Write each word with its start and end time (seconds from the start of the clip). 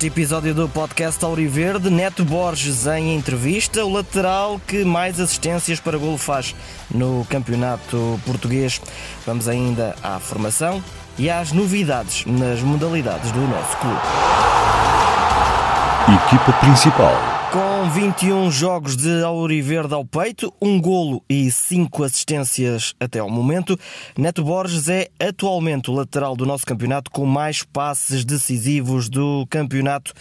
Neste 0.00 0.18
episódio 0.18 0.54
do 0.54 0.66
podcast 0.66 1.22
Auriverde, 1.22 1.90
Neto 1.90 2.24
Borges 2.24 2.86
em 2.86 3.14
entrevista, 3.14 3.84
o 3.84 3.92
lateral 3.92 4.58
que 4.66 4.82
mais 4.82 5.20
assistências 5.20 5.78
para 5.78 5.98
golo 5.98 6.16
faz 6.16 6.56
no 6.90 7.26
campeonato 7.28 8.18
português. 8.24 8.80
Vamos 9.26 9.46
ainda 9.46 9.94
à 10.02 10.18
formação 10.18 10.82
e 11.18 11.28
às 11.28 11.52
novidades 11.52 12.24
nas 12.24 12.62
modalidades 12.62 13.30
do 13.30 13.40
nosso 13.40 13.76
clube. 13.76 14.00
Equipa 16.24 16.50
principal. 16.54 17.39
Com 17.52 17.90
21 17.90 18.48
jogos 18.52 18.96
de 18.96 19.24
Auriverde 19.24 19.92
ao 19.92 20.04
peito, 20.04 20.54
um 20.62 20.80
golo 20.80 21.20
e 21.28 21.50
5 21.50 22.04
assistências 22.04 22.94
até 23.00 23.18
ao 23.18 23.28
momento, 23.28 23.76
Neto 24.16 24.44
Borges 24.44 24.88
é 24.88 25.08
atualmente 25.18 25.90
o 25.90 25.94
lateral 25.94 26.36
do 26.36 26.46
nosso 26.46 26.64
campeonato 26.64 27.10
com 27.10 27.26
mais 27.26 27.64
passes 27.64 28.24
decisivos 28.24 29.08
do 29.08 29.44
campeonato. 29.50 30.12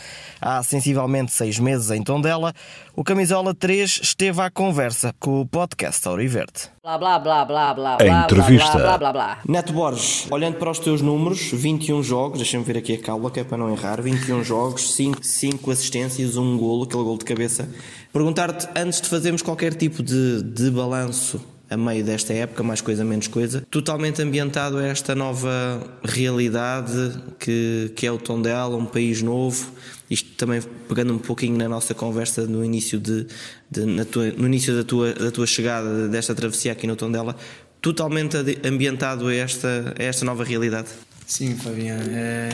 Há 0.42 0.64
sensivelmente 0.64 1.32
seis 1.32 1.60
meses 1.60 1.92
em 1.92 2.02
Tondela, 2.02 2.52
o 2.96 3.04
Camisola 3.04 3.54
3 3.54 4.00
esteve 4.02 4.42
à 4.42 4.50
conversa 4.50 5.14
com 5.20 5.42
o 5.42 5.46
podcast 5.46 6.08
Auriverde. 6.08 6.72
Blá 6.82 6.98
blá 6.98 7.20
blá 7.20 7.46
blá 7.46 7.74
blá 7.76 7.98
A 8.00 8.24
entrevista. 8.24 8.72
blá 8.72 8.98
blá 8.98 8.98
blá 8.98 9.14
blá. 9.14 9.38
Neto 9.48 9.72
Borges, 9.72 10.26
olhando 10.32 10.58
para 10.58 10.72
os 10.72 10.80
teus 10.80 11.02
números, 11.02 11.52
21 11.54 12.02
jogos, 12.02 12.40
deixa-me 12.40 12.64
ver 12.64 12.78
aqui 12.78 12.96
a 12.96 13.00
cábula 13.00 13.30
que 13.30 13.40
é 13.40 13.44
para 13.44 13.58
não 13.60 13.72
errar, 13.72 14.02
21 14.02 14.44
jogos, 14.44 14.96
5, 14.96 15.24
5 15.24 15.70
assistências, 15.70 16.36
um 16.36 16.58
golo, 16.58 16.86
aquele 16.86 17.04
golo 17.04 17.19
de 17.20 17.26
cabeça. 17.26 17.70
Perguntar-te, 18.12 18.68
antes 18.76 19.00
de 19.02 19.08
fazermos 19.08 19.42
qualquer 19.42 19.74
tipo 19.74 20.02
de, 20.02 20.42
de 20.44 20.70
balanço 20.72 21.40
a 21.70 21.78
meio 21.78 22.04
desta 22.04 22.34
época, 22.34 22.64
mais 22.64 22.82
coisa, 22.82 23.06
menos 23.06 23.28
coisa, 23.28 23.62
totalmente 23.70 24.20
ambientado 24.24 24.78
a 24.78 24.88
esta 24.88 25.14
nova 25.14 25.86
realidade 26.04 27.14
que, 27.40 27.92
que 27.96 28.08
é 28.08 28.12
o 28.12 28.18
Tondela, 28.18 28.76
um 28.76 28.86
país 28.88 29.22
novo, 29.22 29.72
isto 30.10 30.32
também 30.36 30.62
pegando 30.88 31.14
um 31.14 31.20
pouquinho 31.20 31.56
na 31.58 31.70
nossa 31.70 31.94
conversa 31.94 32.48
no 32.48 32.66
início, 32.66 33.00
de, 33.00 33.28
de- 33.70 34.06
tua- 34.06 34.32
no 34.32 34.48
início 34.48 34.76
da, 34.76 34.84
tua, 34.84 35.14
da 35.14 35.30
tua 35.30 35.46
chegada 35.46 36.08
desta 36.08 36.34
travessia 36.34 36.72
aqui 36.72 36.88
no 36.88 36.96
Tondela, 36.96 37.36
totalmente 37.80 38.36
ambientado 38.66 39.28
a 39.28 39.34
esta, 39.36 39.94
a 39.98 40.04
esta 40.04 40.26
nova 40.26 40.44
realidade. 40.44 40.88
Sim, 41.28 41.56
Fabinha, 41.56 42.00
é 42.12 42.50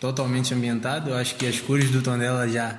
totalmente 0.00 0.52
ambientado. 0.52 1.10
Eu 1.10 1.16
acho 1.16 1.36
que 1.36 1.46
as 1.46 1.60
cores 1.60 1.90
do 1.92 2.02
Tondela 2.02 2.48
já 2.48 2.76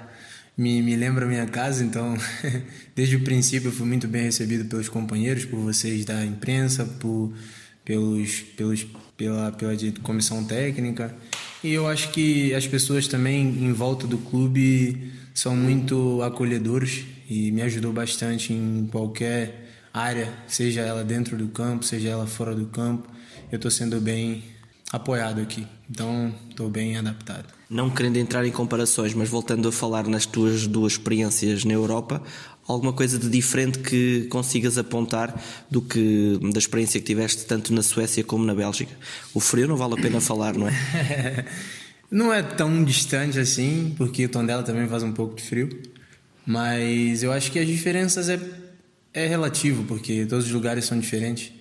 me, 0.57 0.81
me 0.81 0.95
lembram 0.95 1.27
a 1.27 1.29
minha 1.29 1.45
casa, 1.45 1.83
então 1.83 2.15
desde 2.95 3.15
o 3.15 3.23
princípio 3.23 3.69
eu 3.69 3.71
fui 3.71 3.85
muito 3.85 4.07
bem 4.07 4.23
recebido 4.23 4.65
pelos 4.65 4.89
companheiros, 4.89 5.45
por 5.45 5.59
vocês 5.59 6.05
da 6.05 6.23
imprensa, 6.23 6.85
por, 6.85 7.33
pelos, 7.83 8.41
pelos, 8.55 8.85
pela, 9.17 9.51
pela 9.51 9.75
comissão 10.01 10.43
técnica. 10.43 11.15
E 11.63 11.71
eu 11.71 11.87
acho 11.87 12.11
que 12.11 12.53
as 12.53 12.67
pessoas 12.67 13.07
também 13.07 13.47
em 13.47 13.71
volta 13.71 14.05
do 14.05 14.17
clube 14.17 15.11
são 15.33 15.55
muito 15.55 16.21
acolhedores 16.21 17.05
e 17.29 17.51
me 17.51 17.61
ajudou 17.61 17.91
bastante 17.91 18.53
em 18.53 18.87
qualquer 18.91 19.69
área, 19.93 20.31
seja 20.47 20.81
ela 20.81 21.03
dentro 21.03 21.37
do 21.37 21.47
campo, 21.47 21.83
seja 21.83 22.09
ela 22.09 22.27
fora 22.27 22.53
do 22.53 22.65
campo. 22.65 23.07
Eu 23.51 23.55
estou 23.55 23.71
sendo 23.71 23.99
bem 24.01 24.43
apoiado 24.93 25.41
aqui, 25.41 25.65
então 25.89 26.31
estou 26.47 26.69
bem 26.69 26.95
adaptado. 26.95 27.45
Não 27.67 27.89
querendo 27.89 28.17
entrar 28.17 28.45
em 28.45 28.51
comparações, 28.51 29.15
mas 29.15 29.27
voltando 29.27 29.67
a 29.67 29.71
falar 29.71 30.07
nas 30.07 30.27
tuas 30.27 30.67
duas 30.67 30.93
experiências 30.93 31.65
na 31.65 31.73
Europa, 31.73 32.21
alguma 32.67 32.93
coisa 32.93 33.17
de 33.17 33.27
diferente 33.27 33.79
que 33.79 34.27
consigas 34.29 34.77
apontar 34.77 35.41
do 35.67 35.81
que 35.81 36.39
da 36.53 36.59
experiência 36.59 36.99
que 36.99 37.07
tiveste 37.07 37.43
tanto 37.45 37.73
na 37.73 37.81
Suécia 37.81 38.23
como 38.23 38.45
na 38.45 38.53
Bélgica? 38.53 38.95
O 39.33 39.39
frio 39.39 39.67
não 39.67 39.75
vale 39.75 39.95
a 39.95 39.97
pena 39.97 40.21
falar, 40.21 40.55
não 40.55 40.67
é? 40.67 41.45
Não 42.11 42.31
é 42.31 42.43
tão 42.43 42.83
distante 42.83 43.39
assim, 43.39 43.95
porque 43.97 44.25
o 44.25 44.29
Tondela 44.29 44.61
também 44.61 44.87
faz 44.87 45.01
um 45.01 45.11
pouco 45.11 45.35
de 45.35 45.41
frio, 45.41 45.81
mas 46.45 47.23
eu 47.23 47.31
acho 47.31 47.51
que 47.51 47.57
as 47.57 47.65
diferenças 47.65 48.29
é, 48.29 48.39
é 49.11 49.25
relativo, 49.25 49.83
porque 49.85 50.23
todos 50.27 50.45
os 50.45 50.51
lugares 50.51 50.85
são 50.85 50.99
diferentes. 50.99 51.51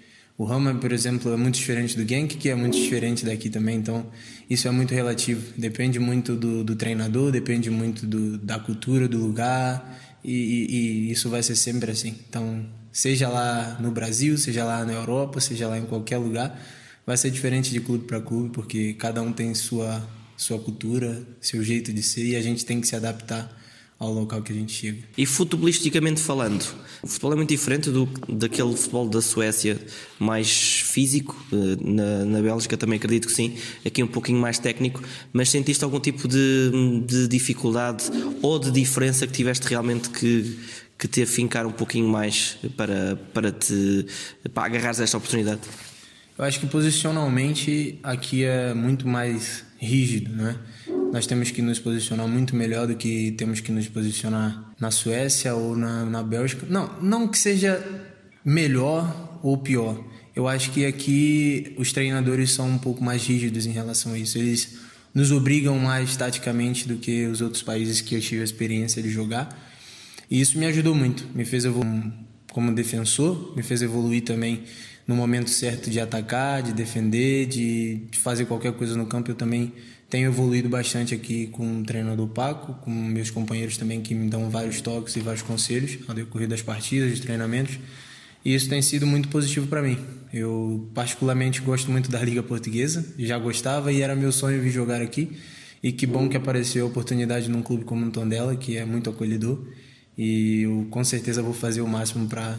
O 0.42 0.44
Rama, 0.44 0.74
por 0.74 0.90
exemplo, 0.90 1.32
é 1.32 1.36
muito 1.36 1.54
diferente 1.54 1.96
do 1.96 2.02
Genk, 2.04 2.36
que 2.36 2.48
é 2.48 2.54
muito 2.56 2.74
diferente 2.76 3.24
daqui 3.24 3.48
também, 3.48 3.76
então 3.78 4.04
isso 4.50 4.66
é 4.66 4.72
muito 4.72 4.92
relativo. 4.92 5.40
Depende 5.56 6.00
muito 6.00 6.34
do, 6.34 6.64
do 6.64 6.74
treinador, 6.74 7.30
depende 7.30 7.70
muito 7.70 8.04
do, 8.04 8.36
da 8.38 8.58
cultura 8.58 9.06
do 9.06 9.18
lugar, 9.18 10.18
e, 10.24 10.32
e- 10.32 10.66
e 11.08 11.12
isso 11.12 11.30
vai 11.30 11.44
ser 11.44 11.54
sempre 11.54 11.92
assim. 11.92 12.16
Então, 12.28 12.66
seja 12.90 13.28
lá 13.28 13.78
no 13.80 13.92
Brasil, 13.92 14.36
seja 14.36 14.64
lá 14.64 14.84
na 14.84 14.94
Europa, 14.94 15.38
seja 15.40 15.68
lá 15.68 15.78
em 15.78 15.86
qualquer 15.86 16.18
lugar, 16.18 16.60
vai 17.06 17.16
ser 17.16 17.30
diferente 17.30 17.70
de 17.70 17.78
clube 17.78 18.04
para 18.04 18.20
clube, 18.20 18.50
porque 18.52 18.94
cada 18.94 19.22
um 19.22 19.32
tem 19.32 19.54
sua 19.54 20.04
sua 20.36 20.58
cultura, 20.58 21.22
seu 21.40 21.62
jeito 21.62 21.92
de 21.92 22.02
ser 22.02 22.26
e 22.26 22.34
a 22.34 22.42
gente 22.42 22.66
tem 22.66 22.80
que 22.80 22.88
se 22.88 22.96
adaptar 22.96 23.48
ao 24.02 24.12
local 24.12 24.42
que 24.42 24.52
a 24.52 24.54
gente 24.54 24.72
chega. 24.72 24.98
E 25.16 25.24
futebolisticamente 25.24 26.20
falando, 26.20 26.62
o 27.02 27.06
futebol 27.06 27.32
é 27.34 27.36
muito 27.36 27.50
diferente 27.50 27.88
do, 27.88 28.06
daquele 28.28 28.74
futebol 28.74 29.08
da 29.08 29.22
Suécia 29.22 29.80
mais 30.18 30.50
físico, 30.50 31.36
eh, 31.52 31.76
na, 31.80 32.24
na 32.24 32.42
Bélgica 32.42 32.76
também 32.76 32.96
acredito 32.96 33.28
que 33.28 33.32
sim, 33.32 33.56
aqui 33.86 34.02
um 34.02 34.08
pouquinho 34.08 34.40
mais 34.40 34.58
técnico, 34.58 35.00
mas 35.32 35.48
sentiste 35.50 35.84
algum 35.84 36.00
tipo 36.00 36.26
de, 36.26 36.72
de 37.06 37.28
dificuldade 37.28 38.10
ou 38.42 38.58
de 38.58 38.72
diferença 38.72 39.24
que 39.24 39.32
tiveste 39.32 39.68
realmente 39.68 40.10
que, 40.10 40.58
que 40.98 41.06
te 41.06 41.22
afincar 41.22 41.64
um 41.64 41.72
pouquinho 41.72 42.08
mais 42.08 42.58
para, 42.76 43.16
para 43.32 43.52
te 43.52 44.04
para 44.52 44.64
agarrares 44.64 44.98
esta 44.98 45.16
oportunidade? 45.16 45.60
Eu 46.36 46.44
acho 46.44 46.58
que 46.58 46.66
posicionalmente 46.66 48.00
aqui 48.02 48.42
é 48.42 48.74
muito 48.74 49.06
mais 49.06 49.64
rígido, 49.78 50.34
né? 50.34 50.56
Nós 51.12 51.26
temos 51.26 51.50
que 51.50 51.60
nos 51.60 51.78
posicionar 51.78 52.26
muito 52.26 52.56
melhor 52.56 52.86
do 52.86 52.96
que 52.96 53.32
temos 53.32 53.60
que 53.60 53.70
nos 53.70 53.86
posicionar 53.86 54.72
na 54.80 54.90
Suécia 54.90 55.54
ou 55.54 55.76
na, 55.76 56.06
na 56.06 56.22
Bélgica. 56.22 56.66
Não, 56.66 57.02
não 57.02 57.28
que 57.28 57.36
seja 57.36 57.84
melhor 58.42 59.38
ou 59.42 59.58
pior. 59.58 60.02
Eu 60.34 60.48
acho 60.48 60.70
que 60.70 60.86
aqui 60.86 61.74
os 61.76 61.92
treinadores 61.92 62.52
são 62.52 62.66
um 62.66 62.78
pouco 62.78 63.04
mais 63.04 63.26
rígidos 63.26 63.66
em 63.66 63.72
relação 63.72 64.14
a 64.14 64.18
isso. 64.18 64.38
Eles 64.38 64.78
nos 65.14 65.30
obrigam 65.30 65.78
mais 65.78 66.16
taticamente 66.16 66.88
do 66.88 66.96
que 66.96 67.26
os 67.26 67.42
outros 67.42 67.62
países 67.62 68.00
que 68.00 68.14
eu 68.14 68.20
tive 68.20 68.40
a 68.40 68.44
experiência 68.44 69.02
de 69.02 69.10
jogar. 69.10 69.54
E 70.30 70.40
isso 70.40 70.58
me 70.58 70.64
ajudou 70.64 70.94
muito, 70.94 71.28
me 71.34 71.44
fez 71.44 71.66
evoluir 71.66 72.10
como 72.50 72.74
defensor, 72.74 73.54
me 73.54 73.62
fez 73.62 73.82
evoluir 73.82 74.22
também 74.22 74.62
no 75.06 75.14
momento 75.14 75.50
certo 75.50 75.90
de 75.90 76.00
atacar, 76.00 76.62
de 76.62 76.72
defender, 76.72 77.46
de, 77.46 77.96
de 78.10 78.18
fazer 78.18 78.46
qualquer 78.46 78.72
coisa 78.72 78.96
no 78.96 79.04
campo. 79.04 79.30
Eu 79.30 79.34
também 79.34 79.74
tenho 80.12 80.26
evoluído 80.26 80.68
bastante 80.68 81.14
aqui 81.14 81.46
com 81.46 81.80
o 81.80 81.84
treinador 81.84 82.28
Paco, 82.28 82.74
com 82.82 82.90
meus 82.90 83.30
companheiros 83.30 83.78
também 83.78 84.02
que 84.02 84.14
me 84.14 84.28
dão 84.28 84.50
vários 84.50 84.78
toques 84.82 85.16
e 85.16 85.20
vários 85.20 85.40
conselhos 85.40 86.00
ao 86.06 86.14
decorrer 86.14 86.46
das 86.46 86.60
partidas, 86.60 87.12
dos 87.12 87.20
treinamentos. 87.20 87.78
E 88.44 88.54
isso 88.54 88.68
tem 88.68 88.82
sido 88.82 89.06
muito 89.06 89.28
positivo 89.30 89.68
para 89.68 89.80
mim. 89.80 89.96
Eu 90.30 90.86
particularmente 90.92 91.62
gosto 91.62 91.90
muito 91.90 92.10
da 92.10 92.20
Liga 92.22 92.42
Portuguesa, 92.42 93.02
já 93.18 93.38
gostava 93.38 93.90
e 93.90 94.02
era 94.02 94.14
meu 94.14 94.30
sonho 94.30 94.60
vir 94.60 94.70
jogar 94.70 95.00
aqui. 95.00 95.32
E 95.82 95.90
que 95.90 96.06
bom 96.06 96.28
que 96.28 96.36
apareceu 96.36 96.84
a 96.84 96.88
oportunidade 96.90 97.48
num 97.48 97.62
clube 97.62 97.86
como 97.86 98.04
o 98.04 98.10
Tondela, 98.10 98.54
que 98.54 98.76
é 98.76 98.84
muito 98.84 99.08
acolhedor. 99.08 99.66
E 100.18 100.60
eu 100.60 100.86
com 100.90 101.02
certeza 101.02 101.40
vou 101.40 101.54
fazer 101.54 101.80
o 101.80 101.88
máximo 101.88 102.28
para 102.28 102.58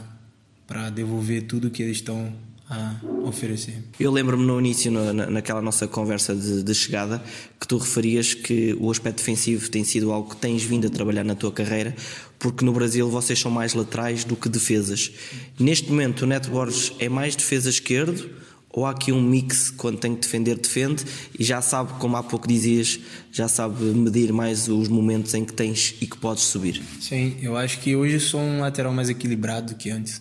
para 0.66 0.90
devolver 0.90 1.44
tudo 1.44 1.70
que 1.70 1.84
eles 1.84 1.98
estão 1.98 2.34
a 2.74 3.28
oferecer. 3.28 3.84
Eu 4.00 4.12
lembro-me 4.12 4.46
no 4.46 4.60
início, 4.60 4.92
na, 4.92 5.14
naquela 5.30 5.62
nossa 5.62 5.88
conversa 5.88 6.36
de, 6.36 6.64
de 6.64 6.74
chegada, 6.74 7.24
que 7.60 7.68
tu 7.68 7.78
referias 7.78 8.34
que 8.34 8.76
o 8.80 8.90
aspecto 8.90 9.18
defensivo 9.18 9.70
tem 9.70 9.84
sido 9.84 10.12
algo 10.12 10.32
que 10.32 10.38
tens 10.38 10.64
vindo 10.64 10.88
a 10.88 10.90
trabalhar 10.90 11.24
na 11.24 11.36
tua 11.36 11.52
carreira, 11.52 11.96
porque 12.40 12.66
no 12.66 12.74
Brasil 12.74 13.10
vocês 13.10 13.40
são 13.40 13.52
mais 13.52 13.74
laterais 13.74 14.24
do 14.24 14.36
que 14.36 14.50
defesas. 14.50 15.12
Neste 15.60 15.90
momento, 15.90 16.24
o 16.24 16.26
Neto 16.26 16.50
Borges 16.50 16.92
é 17.00 17.08
mais 17.08 17.36
defesa 17.36 17.70
esquerdo 17.70 18.30
ou 18.74 18.88
há 18.88 18.90
aqui 18.90 19.12
um 19.12 19.22
mix 19.22 19.70
quando 19.70 20.00
tem 20.00 20.16
que 20.16 20.22
defender, 20.22 20.58
defende 20.58 21.06
e 21.38 21.44
já 21.44 21.62
sabe, 21.62 21.94
como 22.00 22.18
há 22.18 22.24
pouco 22.24 22.48
dizias, 22.48 23.00
já 23.32 23.48
sabe 23.48 23.84
medir 23.84 24.34
mais 24.34 24.68
os 24.68 24.88
momentos 24.88 25.34
em 25.36 25.46
que 25.46 25.54
tens 25.54 25.96
e 26.02 26.08
que 26.08 26.18
podes 26.18 26.44
subir? 26.44 26.82
Sim, 27.00 27.38
eu 27.40 27.56
acho 27.56 27.80
que 27.80 27.96
hoje 27.96 28.20
sou 28.20 28.42
um 28.42 28.62
lateral 28.62 28.92
mais 28.92 29.10
equilibrado 29.10 29.74
do 29.74 29.78
que 29.78 29.92
antes. 29.92 30.20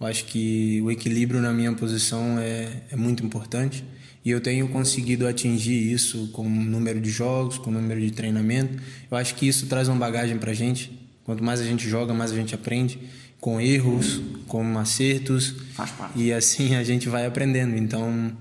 Eu 0.00 0.06
acho 0.06 0.26
que 0.26 0.80
o 0.82 0.90
equilíbrio 0.90 1.40
na 1.40 1.52
minha 1.52 1.72
posição 1.72 2.38
é, 2.38 2.82
é 2.90 2.96
muito 2.96 3.24
importante 3.24 3.84
e 4.24 4.30
eu 4.30 4.40
tenho 4.40 4.68
conseguido 4.68 5.26
atingir 5.26 5.92
isso 5.92 6.28
com 6.32 6.42
o 6.42 6.50
número 6.50 7.00
de 7.00 7.10
jogos, 7.10 7.58
com 7.58 7.70
o 7.70 7.72
número 7.72 8.00
de 8.00 8.10
treinamento. 8.10 8.80
Eu 9.10 9.16
acho 9.16 9.34
que 9.34 9.48
isso 9.48 9.66
traz 9.66 9.88
uma 9.88 9.96
bagagem 9.96 10.38
para 10.38 10.50
a 10.50 10.54
gente. 10.54 10.92
Quanto 11.24 11.42
mais 11.42 11.60
a 11.60 11.64
gente 11.64 11.88
joga, 11.88 12.14
mais 12.14 12.30
a 12.30 12.34
gente 12.34 12.54
aprende, 12.54 12.98
com 13.40 13.60
erros, 13.60 14.20
com 14.46 14.78
acertos. 14.78 15.54
Faz 15.72 15.90
parte. 15.92 16.20
E 16.20 16.32
assim 16.32 16.74
a 16.74 16.84
gente 16.84 17.08
vai 17.08 17.26
aprendendo. 17.26 17.76
Então, 17.76 18.32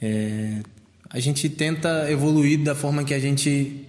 é, 0.00 0.60
a 1.10 1.18
gente 1.18 1.48
tenta 1.48 2.10
evoluir 2.10 2.60
da 2.60 2.74
forma 2.74 3.04
que 3.04 3.14
a 3.14 3.18
gente 3.18 3.82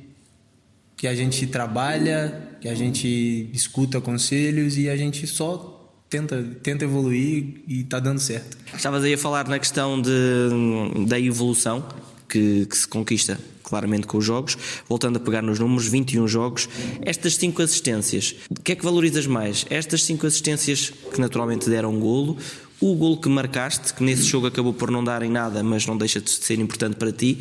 que 0.95 1.07
a 1.07 1.13
gente 1.13 1.45
trabalha, 1.45 2.57
que 2.60 2.68
a 2.68 2.74
gente 2.74 3.51
escuta 3.53 4.01
conselhos 4.01 4.80
e 4.80 4.89
a 4.89 4.98
gente 4.98 5.27
só 5.27 5.76
tenta, 6.09 6.44
tenta 6.63 6.86
evoluir 6.86 7.62
e 7.68 7.83
tá 7.83 8.00
dando 8.00 8.19
certo. 8.19 8.57
Estavas 8.74 9.04
aí 9.04 9.13
a 9.13 9.18
falar 9.18 9.48
na 9.48 9.59
questão 9.59 10.01
de, 10.01 11.06
da 11.07 11.19
evolução. 11.19 11.86
que, 12.27 12.65
que 12.65 12.77
se 12.77 12.88
conquista 12.88 13.39
claramente 13.63 14.07
com 14.07 14.18
os 14.18 14.25
jogos. 14.25 14.57
Voltando 14.88 15.18
a 15.18 15.19
pegar 15.19 15.42
nos 15.42 15.59
números, 15.59 15.88
21 15.88 16.27
jogos. 16.27 16.69
Estas 17.01 17.36
5 17.36 17.62
assistências, 17.62 18.36
o 18.50 18.62
que 18.62 18.71
é 18.71 18.75
que 18.75 18.83
valorizas 18.83 19.27
mais? 19.27 19.65
Estas 19.69 20.04
5 20.04 20.25
assistências 20.25 20.89
que 20.89 21.19
naturalmente 21.19 21.69
deram 21.69 21.94
um 21.94 22.00
golo, 22.00 22.38
o 22.80 22.95
golo 22.95 23.19
que 23.19 23.27
marcaste, 23.27 23.94
que 23.94 24.03
nesse 24.03 24.24
jogo 24.24 24.48
acabou 24.48 24.74
por 24.74 24.89
não 24.92 25.03
dar 25.03 25.21
em 25.24 25.30
nada, 25.30 25.63
mas 25.63 25.86
não 25.86 25.98
deixa 25.98 26.21
de 26.21 26.30
ser 26.30 26.60
importante 26.60 26.95
para 26.95 27.12
ti, 27.12 27.39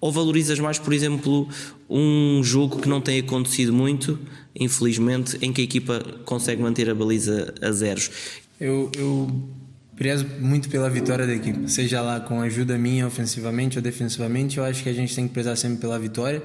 ou 0.00 0.12
valorizas 0.12 0.58
mais, 0.58 0.78
por 0.78 0.92
exemplo, 0.92 1.48
um 1.88 2.42
jogo 2.42 2.80
que 2.80 2.88
não 2.88 3.00
tem 3.00 3.20
acontecido 3.20 3.72
muito, 3.72 4.18
infelizmente, 4.54 5.38
em 5.42 5.52
que 5.52 5.60
a 5.60 5.64
equipa 5.64 6.00
consegue 6.24 6.62
manter 6.62 6.88
a 6.88 6.94
baliza 6.94 7.54
a 7.60 7.70
zeros? 7.72 8.10
Eu, 8.60 8.90
eu 8.96 9.30
prezo 9.96 10.26
muito 10.40 10.68
pela 10.68 10.88
vitória 10.88 11.26
da 11.26 11.34
equipe, 11.34 11.68
seja 11.70 12.00
lá 12.00 12.20
com 12.20 12.40
ajuda 12.40 12.78
minha 12.78 13.06
ofensivamente 13.06 13.78
ou 13.78 13.82
defensivamente, 13.82 14.58
eu 14.58 14.64
acho 14.64 14.82
que 14.82 14.88
a 14.88 14.92
gente 14.92 15.14
tem 15.14 15.26
que 15.26 15.34
prezar 15.34 15.56
sempre 15.56 15.78
pela 15.78 15.98
vitória. 15.98 16.42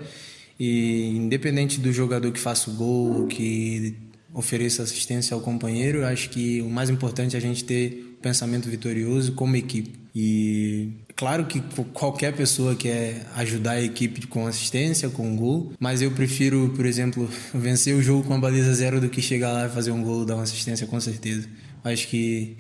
E 0.60 1.18
independente 1.18 1.80
do 1.80 1.92
jogador 1.92 2.32
que 2.32 2.40
faça 2.40 2.70
o 2.70 2.74
gol, 2.74 3.28
que 3.28 3.96
ofereça 4.34 4.84
assistência 4.84 5.36
ao 5.36 5.42
companheiro, 5.42 6.00
eu 6.00 6.06
acho 6.06 6.30
que 6.30 6.62
o 6.62 6.70
mais 6.70 6.90
importante 6.90 7.36
é 7.36 7.40
a 7.40 7.42
gente 7.42 7.64
ter 7.64 8.13
pensamento 8.24 8.68
vitorioso 8.68 9.34
como 9.34 9.56
equipe. 9.56 9.92
E 10.16 10.90
claro 11.16 11.46
que 11.46 11.62
qualquer 11.94 12.34
pessoa 12.34 12.76
quer 12.76 13.28
ajudar 13.36 13.74
a 13.74 13.82
equipe 13.82 14.26
com 14.28 14.48
assistência, 14.48 15.10
com 15.10 15.36
gol, 15.36 15.74
mas 15.80 16.02
eu 16.02 16.12
prefiro, 16.12 16.74
por 16.76 16.86
exemplo, 16.86 17.30
vencer 17.54 17.96
o 17.96 18.02
jogo 18.02 18.24
com 18.24 18.34
a 18.34 18.40
baliza 18.40 18.74
zero 18.74 19.02
do 19.02 19.10
que 19.10 19.22
chegar 19.22 19.52
lá 19.52 19.68
e 19.68 19.70
fazer 19.70 19.92
um 19.92 20.02
gol, 20.02 20.26
dar 20.26 20.36
uma 20.36 20.44
assistência, 20.44 20.88
com 20.88 21.00
certeza. 21.00 21.48
Acho 21.84 22.08
que 22.08 22.58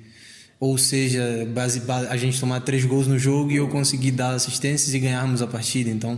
ou 0.59 0.77
seja, 0.77 1.45
base, 1.53 1.81
a 2.09 2.15
gente 2.15 2.39
tomar 2.39 2.61
três 2.61 2.85
gols 2.85 3.05
no 3.05 3.19
jogo 3.19 3.51
e 3.51 3.57
eu 3.57 3.67
conseguir 3.67 4.11
dar 4.11 4.33
assistências 4.33 4.93
e 4.93 4.99
ganharmos 4.99 5.41
a 5.41 5.47
partida. 5.47 5.89
Então 5.89 6.17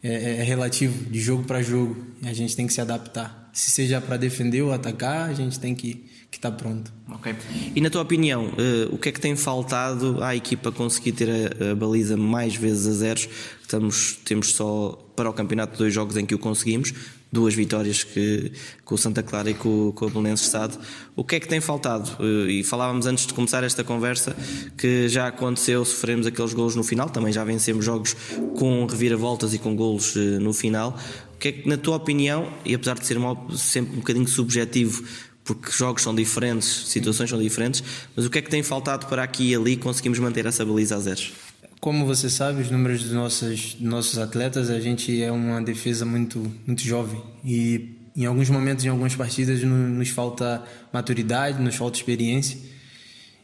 é, 0.00 0.12
é, 0.12 0.36
é 0.38 0.42
relativo 0.44 1.10
de 1.10 1.20
jogo 1.20 1.42
para 1.42 1.60
jogo. 1.60 1.96
A 2.22 2.32
gente 2.32 2.54
tem 2.54 2.68
que 2.68 2.72
se 2.72 2.80
adaptar. 2.80 3.49
Se 3.52 3.70
seja 3.70 4.00
para 4.00 4.16
defender 4.16 4.62
ou 4.62 4.72
atacar, 4.72 5.28
a 5.28 5.34
gente 5.34 5.58
tem 5.58 5.74
que 5.74 6.04
que 6.30 6.38
está 6.38 6.50
pronto. 6.50 6.92
Ok. 7.10 7.34
E 7.74 7.80
na 7.80 7.90
tua 7.90 8.02
opinião, 8.02 8.46
uh, 8.46 8.94
o 8.94 8.98
que 8.98 9.08
é 9.08 9.12
que 9.12 9.20
tem 9.20 9.34
faltado 9.34 10.22
à 10.22 10.36
equipa 10.36 10.70
conseguir 10.70 11.12
ter 11.12 11.28
a, 11.28 11.72
a, 11.72 11.74
baliza 11.74 12.16
mais 12.16 12.54
vezes 12.54 12.86
a 12.86 12.92
zeros? 12.92 13.28
Estamos, 13.60 14.18
temos 14.24 14.54
só 14.54 14.92
para 15.16 15.28
o 15.28 15.32
campeonato 15.32 15.76
dois 15.76 15.92
jogos 15.92 16.16
em 16.16 16.24
que 16.24 16.34
o 16.34 16.38
conseguimos, 16.38 16.94
duas 17.32 17.52
vitórias 17.52 18.04
que, 18.04 18.52
com 18.84 18.94
o 18.94 18.98
Santa 18.98 19.22
Clara 19.22 19.50
e 19.50 19.54
com, 19.54 19.92
com 19.92 20.06
o 20.06 20.10
Belenenses 20.10 20.46
Estado. 20.46 20.78
O 21.16 21.24
que 21.24 21.34
é 21.34 21.40
que 21.40 21.48
tem 21.48 21.60
faltado? 21.60 22.08
Uh, 22.22 22.48
e 22.48 22.62
falávamos 22.62 23.06
antes 23.06 23.26
de 23.26 23.34
começar 23.34 23.64
esta 23.64 23.82
conversa 23.82 24.36
que 24.78 25.08
já 25.08 25.26
aconteceu, 25.26 25.84
sofremos 25.84 26.28
aqueles 26.28 26.54
golos 26.54 26.76
no 26.76 26.84
final, 26.84 27.10
também 27.10 27.32
já 27.32 27.42
vencemos 27.42 27.84
jogos 27.84 28.14
com 28.56 28.86
reviravoltas 28.86 29.52
e 29.52 29.58
com 29.58 29.74
golos 29.74 30.14
uh, 30.14 30.40
no 30.40 30.52
final. 30.52 30.96
Que 31.40 31.48
é 31.48 31.52
que, 31.52 31.68
na 31.68 31.76
tua 31.76 31.96
opinião, 31.96 32.52
e 32.64 32.74
apesar 32.74 32.98
de 32.98 33.06
ser 33.06 33.16
uma, 33.16 33.36
sempre 33.56 33.94
um 33.94 34.00
bocadinho 34.00 34.28
subjetivo, 34.28 35.02
porque 35.42 35.72
jogos 35.72 36.02
são 36.02 36.14
diferentes, 36.14 36.68
situações 36.86 37.30
são 37.30 37.40
diferentes, 37.40 37.82
mas 38.14 38.24
o 38.26 38.30
que 38.30 38.38
é 38.38 38.42
que 38.42 38.50
tem 38.50 38.62
faltado 38.62 39.06
para 39.06 39.22
aqui 39.22 39.50
e 39.50 39.54
ali 39.54 39.76
conseguimos 39.76 40.18
manter 40.18 40.46
essa 40.46 40.64
baliza 40.64 40.96
a 40.96 41.00
zeros? 41.00 41.32
Como 41.80 42.04
você 42.04 42.28
sabe, 42.28 42.60
os 42.60 42.70
números 42.70 43.02
dos 43.02 43.12
nossos, 43.12 43.76
nossos 43.80 44.18
atletas, 44.18 44.68
a 44.68 44.78
gente 44.78 45.22
é 45.22 45.32
uma 45.32 45.62
defesa 45.62 46.04
muito, 46.04 46.38
muito 46.66 46.82
jovem 46.82 47.20
e 47.42 47.96
em 48.16 48.26
alguns 48.26 48.50
momentos, 48.50 48.84
em 48.84 48.88
algumas 48.88 49.14
partidas, 49.14 49.62
nos 49.62 50.10
falta 50.10 50.62
maturidade, 50.92 51.62
nos 51.62 51.76
falta 51.76 51.96
experiência. 51.96 52.58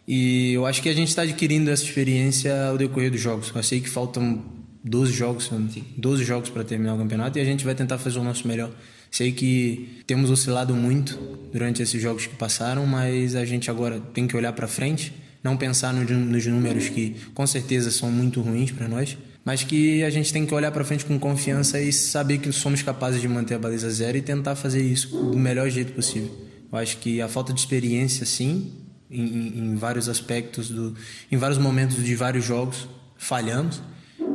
E 0.06 0.52
eu 0.52 0.66
acho 0.66 0.82
que 0.82 0.88
a 0.88 0.92
gente 0.92 1.08
está 1.08 1.22
adquirindo 1.22 1.70
essa 1.70 1.82
experiência 1.82 2.68
ao 2.68 2.76
decorrer 2.76 3.10
dos 3.10 3.20
jogos. 3.20 3.50
Eu 3.54 3.62
sei 3.62 3.80
que 3.80 3.88
faltam 3.88 4.44
12 4.86 5.12
jogos, 5.12 5.50
12 5.96 6.24
jogos 6.24 6.48
para 6.48 6.62
terminar 6.62 6.94
o 6.94 6.98
campeonato 6.98 7.38
e 7.38 7.42
a 7.42 7.44
gente 7.44 7.64
vai 7.64 7.74
tentar 7.74 7.98
fazer 7.98 8.18
o 8.20 8.24
nosso 8.24 8.46
melhor. 8.46 8.70
Sei 9.10 9.32
que 9.32 10.00
temos 10.06 10.30
oscilado 10.30 10.74
muito 10.74 11.18
durante 11.52 11.82
esses 11.82 12.00
jogos 12.00 12.26
que 12.26 12.36
passaram, 12.36 12.86
mas 12.86 13.34
a 13.34 13.44
gente 13.44 13.68
agora 13.68 14.00
tem 14.14 14.28
que 14.28 14.36
olhar 14.36 14.52
para 14.52 14.68
frente, 14.68 15.12
não 15.42 15.56
pensar 15.56 15.92
no, 15.92 16.04
nos 16.04 16.46
números 16.46 16.88
que 16.88 17.16
com 17.34 17.44
certeza 17.46 17.90
são 17.90 18.12
muito 18.12 18.40
ruins 18.40 18.70
para 18.70 18.86
nós, 18.86 19.18
mas 19.44 19.64
que 19.64 20.04
a 20.04 20.10
gente 20.10 20.32
tem 20.32 20.46
que 20.46 20.54
olhar 20.54 20.70
para 20.70 20.84
frente 20.84 21.04
com 21.04 21.18
confiança 21.18 21.80
e 21.80 21.92
saber 21.92 22.38
que 22.38 22.52
somos 22.52 22.82
capazes 22.82 23.20
de 23.20 23.28
manter 23.28 23.54
a 23.54 23.58
baliza 23.58 23.90
zero 23.90 24.16
e 24.16 24.22
tentar 24.22 24.54
fazer 24.54 24.82
isso 24.82 25.08
do 25.08 25.38
melhor 25.38 25.68
jeito 25.68 25.92
possível. 25.92 26.30
Eu 26.70 26.78
acho 26.78 26.98
que 26.98 27.20
a 27.20 27.28
falta 27.28 27.52
de 27.52 27.58
experiência, 27.58 28.24
sim, 28.24 28.72
em, 29.10 29.58
em 29.58 29.74
vários 29.76 30.08
aspectos, 30.08 30.68
do, 30.68 30.94
em 31.30 31.36
vários 31.36 31.58
momentos 31.58 32.04
de 32.04 32.14
vários 32.14 32.44
jogos, 32.44 32.88
falhamos, 33.16 33.80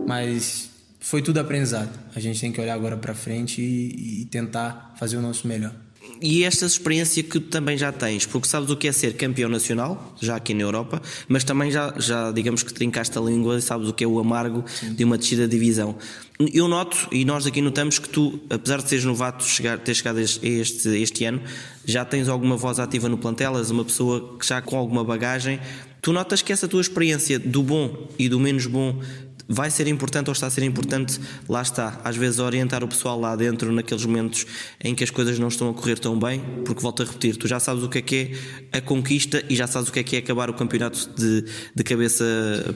mas 0.06 0.70
foi 1.00 1.22
tudo 1.22 1.40
aprendizado. 1.40 1.90
A 2.16 2.20
gente 2.20 2.40
tem 2.40 2.52
que 2.52 2.62
olhar 2.62 2.76
agora 2.76 2.96
para 2.96 3.14
frente 3.14 3.62
e, 3.62 4.22
e, 4.22 4.26
tentar 4.26 4.94
fazer 4.98 5.18
o 5.18 5.22
nosso 5.22 5.48
melhor. 5.48 5.74
E 6.22 6.44
esta 6.44 6.68
experiência 6.68 7.24
que 7.24 7.40
tu 7.40 7.42
também 7.42 7.76
já 7.76 7.92
tens, 7.92 8.28
porque 8.28 8.48
sabes 8.48 8.70
o 8.70 8.78
que 8.78 8.88
é 8.88 8.92
ser 8.92 9.16
campeão 9.16 9.50
nacional, 9.50 10.16
já 10.22 10.36
aqui 10.36 10.54
na 10.54 10.62
Europa, 10.62 11.02
mas 11.28 11.44
também 11.44 11.72
já, 11.72 11.96
já 11.98 12.32
digamos 12.32 12.62
que 12.62 12.72
trincaste 12.72 13.18
a 13.18 13.22
língua 13.22 13.58
e 13.58 13.62
sabes 13.62 13.88
o 13.90 13.94
que 13.94 14.04
é 14.04 14.08
o 14.08 14.20
amargo 14.20 14.64
Sim. 14.68 14.94
de 14.94 15.04
uma 15.04 15.18
descida 15.18 15.48
de 15.48 15.58
divisão. 15.58 15.96
Eu 16.54 16.68
noto, 16.68 17.08
e 17.12 17.26
nós 17.26 17.48
aqui 17.48 17.60
notamos, 17.60 17.98
que 17.98 18.08
tu, 18.08 18.40
apesar 18.52 18.84
de 18.84 18.90
seres 18.90 19.04
novato, 19.04 19.44
chegar, 19.44 19.80
ter 19.80 19.96
chegado 19.96 20.20
este, 20.20 20.90
este 20.90 21.26
ano, 21.26 21.42
já 21.86 22.06
tens 22.06 22.28
alguma 22.28 22.56
voz 22.56 22.78
ativa 22.78 23.10
no 23.10 23.18
plantel, 23.18 23.58
és 23.58 23.72
uma 23.72 23.84
pessoa 23.84 24.38
que 24.38 24.46
já 24.46 24.62
com 24.62 24.78
alguma 24.78 25.04
bagagem. 25.04 25.60
Tu 26.02 26.14
notas 26.14 26.42
que 26.42 26.52
essa 26.52 26.68
tua 26.68 26.82
experiência 26.82 27.38
do 27.40 27.64
bom 27.64 28.08
e 28.18 28.28
do 28.30 28.40
menos 28.40 28.66
bom 28.66 29.02
vai 29.48 29.70
ser 29.70 29.88
importante 29.88 30.28
ou 30.28 30.34
está 30.34 30.48
a 30.48 30.50
ser 30.50 30.64
importante, 30.64 31.20
lá 31.48 31.62
está, 31.62 32.00
às 32.04 32.16
vezes 32.16 32.40
orientar 32.40 32.84
o 32.84 32.88
pessoal 32.88 33.20
lá 33.20 33.36
dentro 33.36 33.72
naqueles 33.72 34.06
momentos 34.06 34.46
em 34.84 34.96
que 34.96 35.04
as 35.04 35.10
coisas 35.10 35.38
não 35.40 35.48
estão 35.48 35.70
a 35.70 35.74
correr 35.74 36.00
tão 36.00 36.18
bem, 36.18 36.42
porque 36.66 36.82
volto 36.82 37.04
a 37.04 37.06
repetir, 37.06 37.36
tu 37.36 37.48
já 37.48 37.60
sabes 37.60 37.84
o 37.84 37.90
que 37.90 37.98
é 37.98 38.02
que 38.02 38.38
é 38.72 38.78
a 38.78 38.82
conquista 38.82 39.44
e 39.50 39.56
já 39.56 39.68
sabes 39.68 39.90
o 39.90 39.92
que 39.92 40.00
é 40.00 40.04
que 40.04 40.16
é 40.16 40.20
acabar 40.20 40.50
o 40.50 40.54
campeonato 40.54 41.10
de, 41.18 41.46
de 41.76 41.84
cabeça 41.84 42.24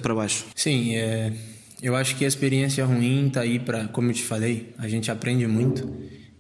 para 0.02 0.14
baixo. 0.14 0.46
Sim, 0.56 0.96
é, 0.96 1.34
eu 1.82 1.96
acho 1.96 2.16
que 2.16 2.26
a 2.26 2.28
experiência 2.28 2.86
ruim 2.86 3.28
está 3.28 3.42
aí 3.42 3.60
para, 3.60 3.88
como 3.88 4.10
eu 4.10 4.14
te 4.14 4.24
falei, 4.24 4.74
a 4.78 4.88
gente 4.88 5.12
aprende 5.12 5.46
muito. 5.48 5.90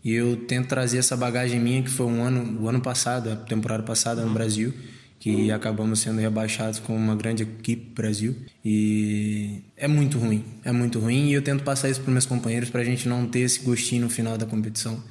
E 0.03 0.13
eu 0.13 0.36
tento 0.46 0.67
trazer 0.67 1.00
essa 1.00 1.17
bagagem 1.17 1.60
minha 1.60 1.82
que 1.82 1.89
foi 1.89 2.05
um 2.05 2.24
ano, 2.24 2.62
o 2.62 2.70
ano 2.70 2.79
passado, 2.79 3.32
a 3.32 3.36
temporada 3.36 3.82
passada 3.82 4.24
no 4.24 4.32
Brasil 4.32 4.72
que 5.25 5.51
acabamos 5.51 6.01
sendo 6.01 6.22
rebaixados 6.22 6.77
com 6.77 6.96
uma 6.96 7.15
grande 7.15 7.41
equipe 7.41 7.96
Brasil. 7.96 8.36
E 8.63 9.63
é 9.75 9.88
muito 9.88 10.20
ruim, 10.20 10.46
é 10.63 10.72
muito 10.72 11.00
ruim. 11.00 11.29
E 11.29 11.34
eu 11.34 11.41
tento 11.41 11.63
passar 11.63 11.89
isso 11.89 12.00
para 12.01 12.12
meus 12.12 12.27
companheiros 12.27 12.70
para 12.70 12.82
a 12.82 12.84
gente 12.84 13.10
não 13.10 13.25
ter 13.25 13.39
esse 13.39 13.62
gostinho 13.62 14.03
no 14.03 14.10
final 14.10 14.38
da 14.38 14.46
competição, 14.46 15.03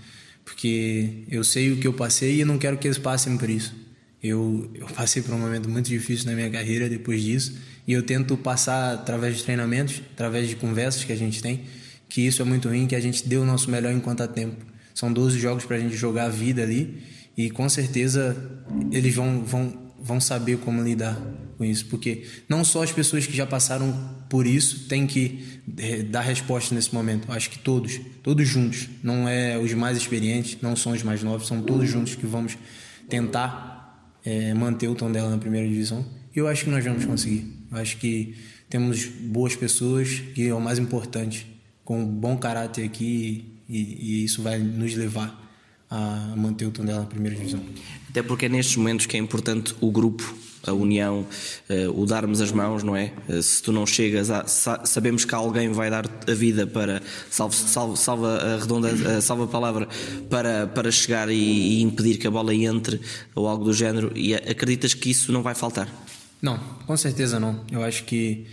porque 0.45 1.25
eu 1.29 1.43
sei 1.43 1.73
o 1.73 1.79
que 1.79 1.89
eu 1.89 1.93
passei 1.93 2.37
e 2.37 2.41
eu 2.43 2.47
não 2.47 2.59
quero 2.59 2.79
que 2.79 2.87
eles 2.87 2.97
passem 2.97 3.37
por 3.37 3.51
isso. 3.51 3.75
Eu, 4.23 4.71
eu 4.73 4.87
passei 4.87 5.21
por 5.21 5.35
um 5.35 5.39
momento 5.39 5.69
muito 5.69 5.89
difícil 5.89 6.27
na 6.27 6.33
minha 6.33 6.49
carreira 6.49 6.89
depois 6.89 7.21
disso. 7.21 7.59
E 7.85 7.93
eu 7.93 8.05
tento 8.05 8.37
passar 8.37 8.95
através 8.95 9.39
de 9.39 9.43
treinamentos, 9.43 10.01
através 10.13 10.49
de 10.49 10.55
conversas 10.55 11.03
que 11.03 11.13
a 11.13 11.17
gente 11.17 11.43
tem, 11.43 11.63
que 12.09 12.25
isso 12.25 12.41
é 12.41 12.45
muito 12.45 12.69
ruim, 12.69 12.87
que 12.87 12.95
a 12.95 13.01
gente 13.01 13.29
deu 13.29 13.43
o 13.43 13.45
nosso 13.45 13.69
melhor 13.69 13.93
enquanto 13.93 14.21
há 14.21 14.29
tempo. 14.29 14.65
São 14.95 15.13
12 15.13 15.41
jogos 15.41 15.65
para 15.65 15.75
a 15.75 15.81
gente 15.81 15.97
jogar 15.97 16.27
a 16.27 16.29
vida 16.29 16.63
ali. 16.63 17.03
E 17.37 17.51
com 17.51 17.69
certeza 17.69 18.37
eles 18.93 19.13
vão, 19.13 19.43
vão 19.43 19.84
vão 20.05 20.21
saber 20.21 20.59
como 20.59 20.83
lidar 20.83 21.19
com 21.57 21.65
isso, 21.65 21.87
porque 21.87 22.25
não 22.47 22.63
só 22.63 22.83
as 22.83 22.93
pessoas 22.93 23.27
que 23.27 23.35
já 23.35 23.47
passaram 23.47 23.93
por 24.29 24.47
isso 24.47 24.87
têm 24.87 25.07
que 25.07 25.63
eh, 25.79 26.03
dar 26.03 26.21
resposta 26.21 26.75
nesse 26.75 26.95
momento. 26.95 27.33
Acho 27.33 27.51
que 27.51 27.59
todos, 27.59 27.99
todos 28.23 28.47
juntos, 28.47 28.89
não 29.03 29.27
é 29.27 29.57
os 29.59 29.73
mais 29.73 29.97
experientes, 29.97 30.59
não 30.61 30.77
são 30.77 30.93
os 30.93 31.03
mais 31.03 31.23
novos, 31.23 31.47
são 31.47 31.63
todos 31.63 31.89
juntos 31.89 32.15
que 32.15 32.27
vamos 32.27 32.59
tentar 33.09 34.15
é, 34.25 34.53
manter 34.53 34.89
o 34.89 34.95
tom 34.95 35.11
dela 35.11 35.31
na 35.31 35.39
primeira 35.39 35.67
divisão. 35.67 36.05
E 36.35 36.39
eu 36.39 36.49
acho 36.49 36.65
que 36.65 36.71
nós 36.71 36.85
vamos 36.85 37.05
conseguir. 37.05 37.47
Eu 37.71 37.79
acho 37.79 37.97
que 37.97 38.35
temos 38.69 39.07
boas 39.07 39.57
pessoas, 39.57 40.21
que 40.35 40.49
é 40.49 40.55
o 40.55 40.61
mais 40.61 40.79
importante, 40.79 41.47
com 41.85 42.05
bom 42.05 42.37
caráter 42.37 42.85
aqui, 42.85 43.63
e, 43.69 43.79
e 43.79 44.25
isso 44.25 44.43
vai 44.43 44.59
nos 44.59 44.95
levar 44.95 45.44
a 45.95 46.35
manter 46.37 46.67
o 46.67 46.71
Tondela 46.71 47.01
na 47.01 47.07
primeira 47.07 47.37
divisão. 47.37 47.61
Até 48.09 48.23
porque 48.23 48.47
é 48.47 48.49
nestes 48.49 48.77
momentos 48.77 49.07
que 49.07 49.17
é 49.17 49.21
importante 49.21 49.75
o 49.81 49.91
grupo, 49.91 50.35
a 50.67 50.73
união, 50.73 51.27
uh, 51.69 52.01
o 52.01 52.07
darmos 52.07 52.41
as 52.41 52.51
mãos, 52.51 52.83
não 52.83 52.97
é? 52.97 53.13
Uh, 53.29 53.43
se 53.43 53.63
tu 53.63 53.71
não 53.71 53.87
chegas, 53.87 54.31
a, 54.31 54.47
sa 54.47 54.85
sabemos 54.85 55.25
que 55.25 55.35
alguém 55.35 55.71
vai 55.71 55.91
dar 55.91 56.07
a 56.27 56.35
vida 56.35 56.67
para, 56.67 57.03
salve, 57.31 57.55
salve, 57.55 57.99
salva 57.99 58.37
a 58.39 58.57
redonda, 58.59 58.93
uh, 58.93 59.23
salva 59.23 59.45
a 59.45 59.49
palavra, 59.49 59.89
para, 60.29 60.67
para 60.67 60.91
chegar 60.91 61.29
e, 61.29 61.35
e, 61.35 61.83
impedir 61.83 62.19
que 62.19 62.27
a 62.27 62.31
bola 62.31 62.55
entre 62.55 63.01
ou 63.35 63.47
algo 63.47 63.65
do 63.65 63.73
género, 63.73 64.11
e 64.17 64.35
acreditas 64.35 64.95
que 64.95 65.11
isso 65.11 65.31
não 65.31 65.43
vai 65.43 65.55
faltar? 65.55 65.89
Não, 66.41 66.59
com 66.87 66.97
certeza 66.97 67.39
não. 67.39 67.61
Eu 67.71 67.83
acho 67.83 68.05
que 68.05 68.47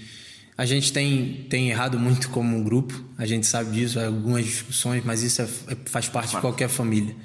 a 0.58 0.65
gente 0.65 0.91
tem, 0.91 1.46
tem 1.50 1.70
errado 1.70 1.98
muito 1.98 2.29
como 2.29 2.63
grupo, 2.63 3.03
a 3.17 3.25
gente 3.25 3.48
sabe 3.48 3.72
disso, 3.72 4.00
algumas 4.00 4.46
discussões, 4.46 5.03
mas 5.03 5.24
isso 5.24 5.41
é, 5.41 5.46
é, 5.46 5.77
faz 5.86 6.08
parte 6.08 6.36
de 6.36 6.41
qualquer 6.41 6.70
família. 6.70 7.15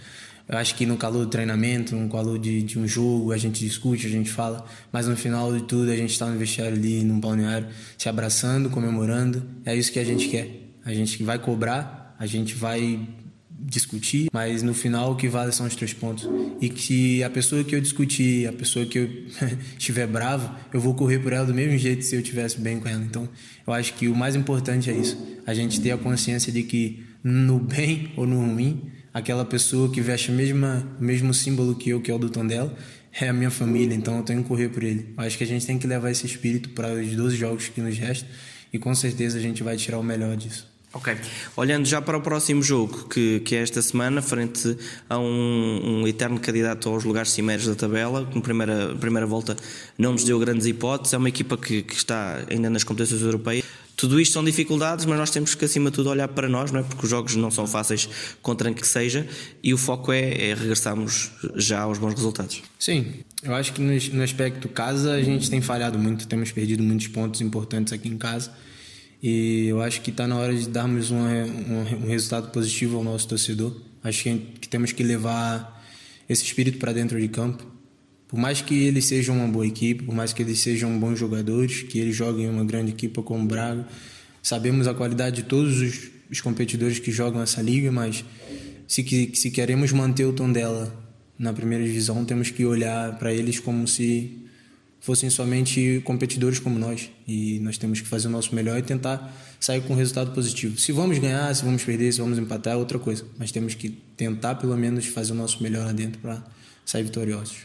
Eu 0.49 0.57
acho 0.57 0.77
que 0.77 0.87
no 0.87 0.97
calor 0.97 1.25
do 1.25 1.31
treinamento, 1.31 1.97
no 1.97 2.09
calor 2.09 2.39
de, 2.39 2.63
de 2.63 2.79
um 2.79 2.87
jogo, 2.87 3.33
a 3.33 3.37
gente 3.37 3.59
discute, 3.65 4.07
a 4.07 4.11
gente 4.11 4.31
fala, 4.31 4.65
mas 4.93 5.09
no 5.09 5.17
final 5.17 5.53
de 5.53 5.65
tudo 5.65 5.91
a 5.91 5.97
gente 5.97 6.13
está 6.13 6.27
no 6.27 6.39
vestiário 6.39 6.77
ali, 6.77 7.03
no 7.03 7.19
balneário, 7.19 7.67
se 7.99 8.09
abraçando, 8.09 8.71
comemorando. 8.71 9.43
É 9.65 9.75
isso 9.75 9.91
que 9.91 9.99
a 9.99 10.05
gente 10.05 10.29
quer. 10.29 10.49
A 10.85 10.95
gente 10.95 11.21
vai 11.25 11.37
cobrar, 11.37 12.15
a 12.17 12.27
gente 12.27 12.55
vai 12.55 13.09
discutir, 13.69 14.29
mas 14.33 14.63
no 14.63 14.73
final 14.73 15.13
o 15.13 15.17
que 15.17 15.29
vale 15.29 15.51
são 15.51 15.67
os 15.67 15.75
três 15.75 15.93
pontos. 15.93 16.29
E 16.61 16.69
que 16.69 17.23
a 17.25 17.29
pessoa 17.29 17.65
que 17.65 17.75
eu 17.75 17.81
discutir, 17.81 18.47
a 18.47 18.53
pessoa 18.53 18.87
que 18.87 18.99
eu 18.99 19.11
estiver 19.77 20.07
bravo, 20.07 20.55
eu 20.73 20.81
vou 20.81 20.95
correr 20.95 21.19
por 21.19 21.33
ela 21.33 21.45
do 21.45 21.53
mesmo 21.53 21.77
jeito 21.77 22.05
se 22.05 22.15
eu 22.15 22.21
estivesse 22.21 22.61
bem 22.61 22.79
com 22.79 22.89
ela. 22.89 23.03
Então, 23.03 23.29
eu 23.67 23.73
acho 23.73 23.95
que 23.95 24.07
o 24.07 24.15
mais 24.15 24.37
importante 24.37 24.89
é 24.89 24.95
isso, 24.95 25.19
a 25.45 25.53
gente 25.53 25.81
ter 25.81 25.91
a 25.91 25.99
consciência 25.99 26.53
de 26.53 26.63
que 26.63 27.05
no 27.25 27.59
bem 27.59 28.13
ou 28.17 28.25
no 28.25 28.39
ruim, 28.39 28.85
aquela 29.13 29.45
pessoa 29.45 29.91
que 29.91 30.01
veste 30.01 30.31
o 30.31 30.35
mesmo 31.01 31.35
símbolo 31.35 31.75
que 31.75 31.91
eu, 31.91 32.01
que 32.01 32.11
é 32.11 32.15
o 32.15 32.19
do 32.19 32.31
Tondela, 32.31 32.73
é 33.21 33.29
a 33.29 33.33
minha 33.33 33.51
família, 33.51 33.95
então 33.95 34.19
eu 34.19 34.23
tenho 34.23 34.43
que 34.43 34.49
correr 34.49 34.69
por 34.69 34.85
ele. 34.85 35.13
Eu 35.17 35.25
acho 35.25 35.37
que 35.37 35.43
a 35.43 35.47
gente 35.47 35.67
tem 35.67 35.79
que 35.79 35.87
levar 35.87 36.11
esse 36.11 36.25
espírito 36.25 36.69
para 36.69 36.93
os 36.93 37.17
12 37.17 37.35
jogos 37.35 37.69
que 37.69 37.81
nos 37.81 37.99
restam 37.99 38.29
e 38.73 38.79
com 38.79 38.95
certeza 38.95 39.39
a 39.39 39.41
gente 39.41 39.63
vai 39.63 39.77
tirar 39.77 39.99
o 39.99 40.03
melhor 40.03 40.37
disso. 40.37 40.76
Ok. 40.97 41.15
Olhando 41.57 41.85
já 41.85 42.01
para 42.01 42.17
o 42.17 42.23
próximo 42.23 42.63
jogo, 42.63 43.07
que, 43.09 43.41
que 43.41 43.55
é 43.55 43.63
esta 43.63 43.83
semana, 43.83 44.23
frente 44.23 44.77
a 45.11 45.19
um, 45.19 46.01
um 46.01 46.09
eterno 46.09 46.41
candidato 46.41 46.89
aos 46.89 47.05
lugares 47.05 47.33
cimeiros 47.33 47.67
da 47.67 47.75
tabela, 47.75 48.25
que 48.25 48.35
na 48.35 48.41
primeira, 48.41 48.95
primeira 48.95 49.27
volta 49.27 49.55
não 49.99 50.13
nos 50.13 50.25
deu 50.25 50.39
grandes 50.39 50.67
hipóteses, 50.67 51.13
é 51.13 51.19
uma 51.19 51.29
equipa 51.29 51.59
que, 51.59 51.83
que 51.83 51.95
está 51.95 52.43
ainda 52.51 52.71
nas 52.71 52.83
competições 52.83 53.21
europeias. 53.21 53.63
Tudo 53.95 54.19
isto 54.19 54.33
são 54.33 54.43
dificuldades, 54.43 55.05
mas 55.05 55.19
nós 55.19 55.31
temos 55.31 55.55
que, 55.55 55.67
acima 55.67 55.91
de 55.91 55.97
tudo, 55.97 56.09
olhar 56.09 56.29
para 56.29 56.49
nós, 56.49 56.73
não 56.73 56.81
é? 56.81 56.83
porque 56.83 57.05
os 57.05 57.11
jogos 57.11 57.37
não 57.37 57.51
são 57.51 57.67
fáceis 57.67 58.09
contra 58.41 58.71
quem 58.71 58.81
que 58.81 58.89
seja, 58.89 59.27
e 59.63 59.75
o 59.75 59.79
foco 59.79 60.13
é, 60.13 60.49
é 60.49 60.55
regressarmos 60.55 61.31
já 61.57 61.81
aos 61.81 61.99
bons 61.99 62.15
resultados. 62.15 62.63
Sim, 62.79 63.07
eu 63.43 63.55
acho 63.55 63.75
que 63.75 63.83
no, 63.83 63.93
no 64.17 64.23
aspecto 64.23 64.67
casa 64.69 65.13
a 65.13 65.23
gente 65.23 65.51
tem 65.51 65.61
falhado 65.61 65.99
muito, 65.99 66.27
temos 66.27 66.53
perdido 66.53 66.83
muitos 66.83 67.09
pontos 67.09 67.43
importantes 67.43 67.93
aqui 67.93 68.09
em 68.09 68.17
casa 68.17 68.51
e 69.29 69.67
eu 69.67 69.83
acho 69.83 70.03
que 70.03 70.11
está 70.11 70.25
na 70.29 70.37
hora 70.37 70.55
de 70.55 70.69
darmos 70.69 71.11
um, 71.11 71.17
um, 71.19 72.05
um, 72.05 72.07
resultado 72.07 72.53
positivo 72.53 72.97
ao 72.97 73.03
nosso 73.03 73.27
torcedor. 73.27 73.75
Acho 74.05 74.23
que, 74.23 74.39
que 74.61 74.69
temos 74.69 74.93
que 74.93 75.03
levar 75.03 75.85
esse 76.29 76.45
espírito 76.45 76.79
para 76.79 76.93
dentro 76.93 77.21
de 77.21 77.27
campo. 77.27 77.67
Por 78.29 78.39
mais 78.39 78.61
que 78.61 78.85
eles 78.85 79.05
sejam 79.05 79.37
uma 79.37 79.49
boa 79.49 79.67
equipe, 79.67 80.05
por 80.05 80.15
mais 80.15 80.33
que 80.33 80.43
eles 80.43 80.61
sejam 80.61 80.97
bons 81.01 81.19
jogadores, 81.19 81.83
que 81.83 81.99
eles 81.99 82.15
joguem 82.15 82.49
uma 82.49 82.65
grande 82.65 82.93
equipe 82.93 83.21
como 83.21 83.43
o 83.43 83.47
Braga, 83.49 83.89
sabemos 84.41 84.87
a 84.87 84.95
qualidade 84.95 85.43
de 85.43 85.43
todos 85.43 85.81
os, 85.81 86.09
os 86.31 86.41
competidores 86.41 87.01
que 87.01 87.11
jogam 87.11 87.43
essa 87.43 87.61
liga, 87.61 87.91
mas 87.91 88.25
se, 88.87 89.33
se 89.35 89.51
queremos 89.51 89.91
manter 89.91 90.25
o 90.25 90.33
tom 90.33 90.53
dela 90.53 90.97
na 91.37 91.53
primeira 91.53 91.83
divisão, 91.83 92.25
temos 92.25 92.51
que 92.51 92.65
olhar 92.65 93.19
para 93.19 93.35
eles 93.35 93.59
como 93.59 93.89
se 93.89 94.46
fossem 95.07 95.31
somente 95.31 96.03
competidores 96.05 96.59
como 96.59 96.81
nós. 96.81 97.09
E 97.29 97.61
nós 97.61 97.79
temos 97.79 98.01
que 98.01 98.09
fazer 98.09 98.27
o 98.27 98.31
nosso 98.31 98.53
melhor 98.53 98.77
e 98.77 98.83
tentar 98.83 99.33
sair 99.61 99.81
com 99.83 99.93
um 99.93 99.97
resultado 99.97 100.33
positivo. 100.33 100.77
Se 100.81 100.91
vamos 100.91 101.17
ganhar, 101.19 101.55
se 101.55 101.65
vamos 101.65 101.85
perder, 101.85 102.13
se 102.13 102.21
vamos 102.21 102.37
empatar, 102.37 102.75
é 102.75 102.77
outra 102.77 102.99
coisa. 102.99 103.25
Mas 103.39 103.53
temos 103.53 103.75
que 103.75 103.91
tentar, 104.17 104.57
pelo 104.57 104.77
menos, 104.77 105.07
fazer 105.07 105.31
o 105.31 105.37
nosso 105.37 105.63
melhor 105.63 105.87
lá 105.87 105.93
dentro 105.93 106.19
para 106.19 106.43
sair 106.85 107.05
vitoriosos. 107.05 107.59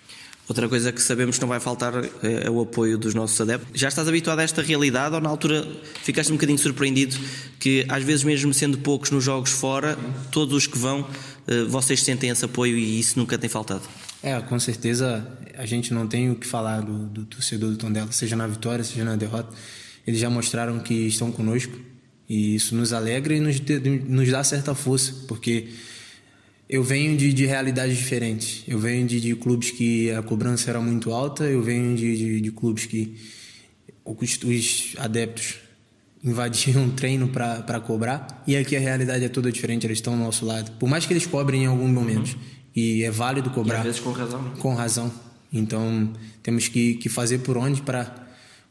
Outra 0.48 0.68
coisa 0.68 0.92
que 0.92 1.02
sabemos 1.02 1.38
que 1.38 1.42
não 1.42 1.48
vai 1.48 1.60
faltar 1.60 1.94
é, 2.22 2.46
é 2.46 2.50
o 2.50 2.62
apoio 2.62 2.98
dos 2.98 3.16
nossos 3.16 3.40
adeptos. 3.40 3.70
Já 3.74 3.88
estás 3.88 4.08
habituado 4.08 4.40
a 4.40 4.44
esta 4.44 4.62
realidade 4.62 5.16
ou 5.16 5.22
na 5.22 5.30
altura 5.30 5.66
ficaste 6.04 6.30
um 6.30 6.36
bocadinho 6.36 6.60
surpreendido 6.60 7.18
que 7.58 7.86
às 7.88 8.04
vezes 8.04 8.24
mesmo 8.24 8.54
sendo 8.54 8.78
poucos 8.80 9.12
nos 9.12 9.24
jogos 9.24 9.50
fora, 9.50 9.98
todos 10.30 10.54
os 10.54 10.68
que 10.68 10.78
vão, 10.78 11.00
eh, 11.00 11.31
vocês 11.70 12.02
sentem 12.04 12.30
esse 12.30 12.46
apoio 12.46 12.78
e 12.78 13.00
isso 13.00 13.18
nunca 13.18 13.38
tem 13.38 13.50
faltado? 13.50 13.84
É, 14.24 14.40
com 14.42 14.60
certeza 14.60 15.26
a 15.58 15.66
gente 15.66 15.94
não 15.94 16.08
tem 16.08 16.30
o 16.30 16.36
que 16.36 16.48
falar 16.48 16.82
do, 16.82 17.06
do 17.08 17.26
torcedor 17.26 17.72
do 17.72 17.78
Tondela, 17.78 18.12
seja 18.12 18.36
na 18.36 18.48
vitória, 18.48 18.84
seja 18.84 19.04
na 19.04 19.16
derrota. 19.16 19.56
Eles 20.06 20.20
já 20.20 20.30
mostraram 20.30 20.80
que 20.80 20.94
estão 20.94 21.32
conosco 21.32 21.78
e 22.28 22.56
isso 22.56 22.76
nos 22.76 22.94
alegra 22.94 23.34
e 23.36 23.40
nos, 23.40 23.60
nos 24.08 24.30
dá 24.30 24.44
certa 24.44 24.74
força, 24.74 25.14
porque 25.28 25.70
eu 26.70 26.84
venho 26.84 27.18
de, 27.18 27.34
de 27.34 27.46
realidades 27.46 27.98
diferentes. 27.98 28.64
Eu 28.68 28.80
venho 28.80 29.06
de, 29.06 29.20
de, 29.20 29.36
clubes 29.36 29.72
que 29.72 30.10
a 30.12 30.22
cobrança 30.22 30.70
era 30.70 30.80
muito 30.80 31.12
alta, 31.12 31.44
eu 31.44 31.62
venho 31.62 31.96
de, 31.96 32.16
de, 32.16 32.42
de 32.42 32.52
clubes 32.52 32.86
que 32.86 33.18
os, 34.06 34.40
os 34.44 34.94
adeptos 34.98 35.56
invadiam 36.24 36.84
um 36.84 36.90
treino 36.90 37.28
para 37.30 37.80
cobrar 37.80 38.44
e 38.46 38.56
aqui 38.56 38.76
a 38.76 38.80
realidade 38.80 39.24
é 39.26 39.30
toda 39.30 39.52
diferente, 39.52 39.86
eles 39.88 39.98
estão 39.98 40.14
ao 40.14 40.20
nosso 40.20 40.46
lado. 40.46 40.72
Por 40.74 40.88
mais 40.88 41.06
que 41.06 41.14
eles 41.14 41.26
cobrem 41.26 41.64
em 41.64 41.66
alguns 41.68 41.90
momentos. 41.90 42.34
Uhum 42.34 42.62
e 42.76 43.04
é 43.04 43.12
válido 43.12 43.50
cobrar. 43.50 43.76
E 43.76 43.78
às 43.80 43.84
vezes 43.84 44.00
com 44.00 44.12
razão. 44.12 44.42
Né? 44.42 44.52
Com 44.60 44.74
razão. 44.74 45.12
Então 45.52 46.12
temos 46.42 46.68
que, 46.68 46.96
que 46.96 47.10
fazer 47.10 47.40
por 47.40 47.58
onde 47.58 47.82
para. 47.82 48.16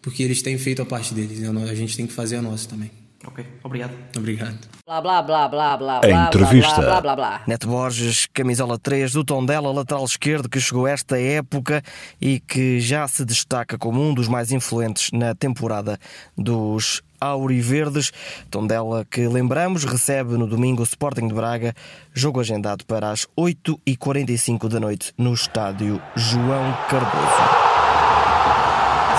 Porque 0.02 0.23
eles 0.23 0.40
têm 0.40 0.57
feito 0.57 0.80
a 0.80 0.87
parte 0.87 1.12
deles, 1.12 1.40
né? 1.40 1.71
a 1.71 1.75
gente 1.75 1.95
tem 1.95 2.07
que 2.07 2.12
fazer 2.12 2.37
a 2.37 2.42
nossa 2.42 2.66
também. 2.69 2.90
Ok, 3.23 3.45
obrigado. 3.62 3.92
Obrigado. 4.16 4.57
Blá 4.87 4.99
blá 4.99 5.21
blá 5.21 5.47
blá 5.47 5.76
blá 5.76 6.00
blá. 6.00 6.26
Entrevista. 6.26 6.76
Blá, 6.76 6.85
blá, 6.87 7.00
blá, 7.02 7.16
blá. 7.16 7.42
Neto 7.47 7.69
Borges, 7.69 8.26
camisola 8.33 8.78
3 8.78 9.12
do 9.12 9.23
Tondela, 9.23 9.71
lateral 9.71 10.02
esquerdo, 10.07 10.49
que 10.49 10.59
chegou 10.59 10.87
esta 10.87 11.21
época 11.21 11.83
e 12.19 12.40
que 12.40 12.80
já 12.80 13.07
se 13.07 13.23
destaca 13.26 13.76
como 13.76 14.02
um 14.02 14.14
dos 14.14 14.26
mais 14.26 14.50
influentes 14.50 15.11
na 15.12 15.35
temporada 15.35 15.99
dos 16.35 17.02
Auriverdes. 17.20 18.12
Tondela 18.50 19.04
que 19.04 19.26
lembramos 19.28 19.84
recebe 19.84 20.36
no 20.36 20.46
domingo 20.46 20.80
o 20.80 20.84
Sporting 20.84 21.28
de 21.28 21.34
Braga, 21.34 21.74
jogo 22.14 22.40
agendado 22.40 22.84
para 22.86 23.10
as 23.10 23.26
8h45 23.38 24.68
da 24.68 24.80
noite 24.80 25.12
no 25.18 25.34
estádio 25.34 26.00
João 26.16 26.76
Cardoso. 26.88 27.70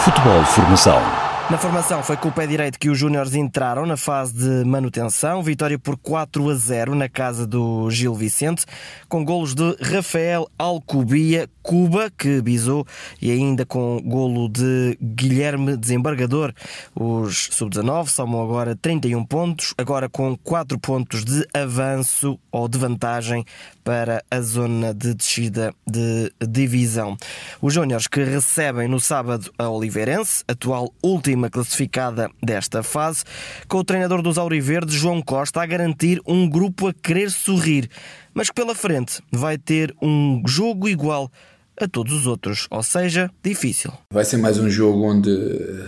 Futebol 0.04 0.44
Formação. 0.46 1.21
Na 1.50 1.58
formação 1.58 2.02
foi 2.02 2.16
com 2.16 2.30
o 2.30 2.32
pé 2.32 2.48
direito 2.48 2.80
que 2.80 2.90
os 2.90 2.98
Júniores 2.98 3.36
entraram 3.36 3.86
na 3.86 3.98
fase 3.98 4.34
de 4.34 4.66
manutenção. 4.66 5.44
Vitória 5.44 5.78
por 5.78 5.98
4 5.98 6.50
a 6.50 6.56
0 6.56 6.96
na 6.96 7.10
casa 7.10 7.46
do 7.46 7.90
Gil 7.92 8.16
Vicente, 8.16 8.66
com 9.10 9.26
golos 9.26 9.54
de 9.54 9.76
Rafael 9.82 10.48
Alcubia, 10.58 11.50
Cuba, 11.62 12.10
que 12.10 12.42
bisou, 12.42 12.88
e 13.22 13.32
ainda 13.32 13.66
com 13.66 14.02
golo 14.02 14.48
de 14.48 14.98
Guilherme 15.02 15.76
Desembargador. 15.76 16.54
Os 16.96 17.50
sub-19 17.52 18.08
somam 18.08 18.42
agora 18.42 18.74
31 18.74 19.26
pontos, 19.26 19.74
agora 19.78 20.08
com 20.08 20.38
4 20.38 20.80
pontos 20.80 21.26
de 21.26 21.46
avanço 21.54 22.40
ou 22.50 22.68
de 22.70 22.78
vantagem 22.78 23.46
para 23.84 24.24
a 24.30 24.42
zona 24.42 24.94
de 24.94 25.14
descida 25.14 25.74
de 25.86 26.32
divisão. 26.48 27.18
Os 27.62 27.74
Júniores 27.74 28.08
que 28.08 28.24
recebem 28.24 28.88
no 28.88 29.00
sábado 29.00 29.52
a 29.58 29.70
Oliveirense, 29.70 30.44
atual 30.48 30.94
última 31.04 31.50
classificada 31.50 32.30
desta 32.42 32.84
fase, 32.84 33.24
com 33.68 33.78
o 33.78 33.84
treinador 33.84 34.22
dos 34.22 34.38
Auriverdes, 34.38 34.96
João 34.96 35.22
Costa, 35.22 35.62
a 35.62 35.66
garantir 35.66 36.22
um 36.26 36.50
grupo 36.50 36.88
a 36.88 36.94
querer 36.94 37.32
sorrir, 37.32 37.90
mas 38.34 38.50
que 38.50 38.56
pela 38.56 38.76
frente 38.76 39.22
vai 39.32 39.58
ter 39.58 39.96
um 40.02 40.42
jogo 40.46 40.88
igual 40.88 41.32
a 41.80 41.88
todos 41.88 42.14
os 42.14 42.28
outros, 42.28 42.68
ou 42.70 42.84
seja, 42.84 43.30
difícil. 43.44 43.92
Vai 44.12 44.24
ser 44.26 44.38
mais 44.38 44.60
um 44.60 44.70
jogo 44.70 45.04
onde 45.04 45.32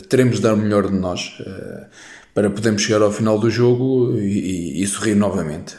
teremos 0.10 0.38
de 0.38 0.42
dar 0.42 0.54
o 0.54 0.58
melhor 0.58 0.90
de 0.90 0.98
nós 0.98 1.38
eh, 1.40 1.88
para 2.34 2.50
podermos 2.50 2.82
chegar 2.82 3.02
ao 3.02 3.12
final 3.12 3.38
do 3.38 3.50
jogo 3.50 4.18
e, 4.18 4.80
e, 4.80 4.84
e 4.84 4.88
sorrir 4.88 5.16
novamente. 5.16 5.76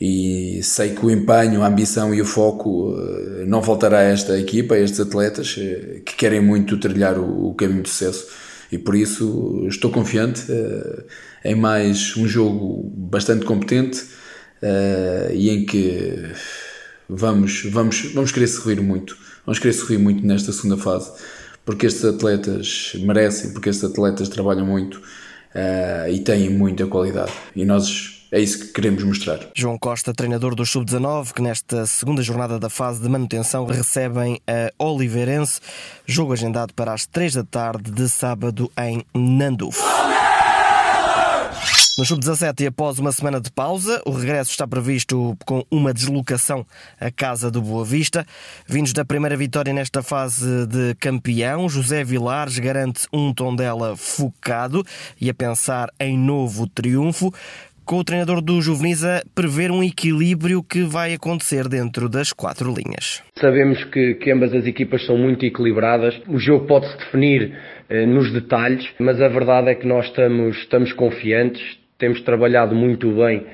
Eh, 0.00 0.04
e 0.04 0.62
sei 0.62 0.90
que 0.94 1.04
o 1.04 1.10
empenho, 1.10 1.62
a 1.62 1.66
ambição 1.66 2.14
e 2.14 2.20
o 2.20 2.24
foco 2.24 2.94
eh, 2.98 3.44
não 3.46 3.62
faltará 3.62 3.98
a 3.98 4.02
esta 4.02 4.38
equipa, 4.38 4.74
a 4.74 4.78
estes 4.78 5.00
atletas 5.00 5.54
que 5.54 6.14
querem 6.16 6.40
muito 6.40 6.78
trilhar 6.78 7.18
o 7.18 7.54
caminho 7.54 7.82
de 7.82 7.88
sucesso 7.90 8.26
e 8.70 8.78
por 8.78 8.94
isso 8.96 9.64
estou 9.68 9.90
confiante 9.90 10.44
em 11.44 11.54
mais 11.54 12.16
um 12.16 12.26
jogo 12.26 12.90
bastante 12.96 13.44
competente 13.46 14.04
e 15.32 15.50
em 15.50 15.64
que 15.64 16.32
vamos, 17.08 17.62
vamos, 17.70 18.12
vamos 18.12 18.32
querer 18.32 18.48
sorrir 18.48 18.80
muito. 18.80 19.16
Vamos 19.44 19.60
querer 19.60 19.72
sorrir 19.72 19.98
muito 19.98 20.26
nesta 20.26 20.52
segunda 20.52 20.76
fase, 20.76 21.12
porque 21.64 21.86
estes 21.86 22.04
atletas 22.04 22.92
merecem, 22.96 23.52
porque 23.52 23.68
estes 23.68 23.88
atletas 23.88 24.28
trabalham 24.28 24.66
muito 24.66 25.00
e 26.10 26.18
têm 26.18 26.50
muita 26.50 26.86
qualidade. 26.86 27.32
E 27.54 27.64
nós 27.64 28.15
é 28.30 28.40
isso 28.40 28.58
que 28.58 28.72
queremos 28.72 29.02
mostrar. 29.04 29.40
João 29.54 29.78
Costa, 29.78 30.12
treinador 30.12 30.54
do 30.54 30.66
Sub-19, 30.66 31.32
que 31.32 31.42
nesta 31.42 31.86
segunda 31.86 32.22
jornada 32.22 32.58
da 32.58 32.68
fase 32.68 33.00
de 33.00 33.08
manutenção 33.08 33.64
recebem 33.66 34.40
a 34.46 34.84
Oliveirense, 34.84 35.60
jogo 36.04 36.32
agendado 36.32 36.74
para 36.74 36.92
as 36.92 37.06
3 37.06 37.34
da 37.34 37.44
tarde 37.44 37.90
de 37.90 38.08
sábado 38.08 38.70
em 38.78 39.04
Nanduf. 39.14 39.78
No 41.98 42.04
Sub-17, 42.04 42.60
e 42.60 42.66
após 42.66 42.98
uma 42.98 43.10
semana 43.10 43.40
de 43.40 43.50
pausa, 43.50 44.02
o 44.04 44.10
regresso 44.10 44.50
está 44.50 44.68
previsto 44.68 45.34
com 45.46 45.64
uma 45.70 45.94
deslocação 45.94 46.66
à 47.00 47.10
casa 47.10 47.50
do 47.50 47.62
Boa 47.62 47.86
Vista. 47.86 48.26
Vindos 48.66 48.92
da 48.92 49.02
primeira 49.02 49.34
vitória 49.34 49.72
nesta 49.72 50.02
fase 50.02 50.66
de 50.66 50.94
campeão, 50.96 51.70
José 51.70 52.04
Vilares 52.04 52.58
garante 52.58 53.06
um 53.10 53.32
tom 53.32 53.56
dela 53.56 53.96
focado 53.96 54.84
e 55.18 55.30
a 55.30 55.34
pensar 55.34 55.88
em 55.98 56.18
novo 56.18 56.66
triunfo 56.66 57.32
com 57.86 57.98
o 57.98 58.04
treinador 58.04 58.42
do 58.42 58.60
Juvenis 58.60 59.04
a 59.04 59.22
prever 59.34 59.70
um 59.70 59.82
equilíbrio 59.82 60.62
que 60.62 60.82
vai 60.82 61.14
acontecer 61.14 61.68
dentro 61.68 62.08
das 62.08 62.32
quatro 62.32 62.74
linhas. 62.74 63.22
Sabemos 63.36 63.82
que, 63.84 64.14
que 64.14 64.32
ambas 64.32 64.52
as 64.52 64.66
equipas 64.66 65.06
são 65.06 65.16
muito 65.16 65.46
equilibradas. 65.46 66.20
O 66.26 66.38
jogo 66.38 66.66
pode-se 66.66 66.98
definir 66.98 67.56
eh, 67.88 68.04
nos 68.04 68.32
detalhes, 68.32 68.84
mas 68.98 69.22
a 69.22 69.28
verdade 69.28 69.70
é 69.70 69.74
que 69.76 69.86
nós 69.86 70.04
estamos, 70.06 70.56
estamos 70.58 70.92
confiantes, 70.92 71.62
temos 71.96 72.20
trabalhado 72.22 72.74
muito 72.74 73.08
bem 73.12 73.46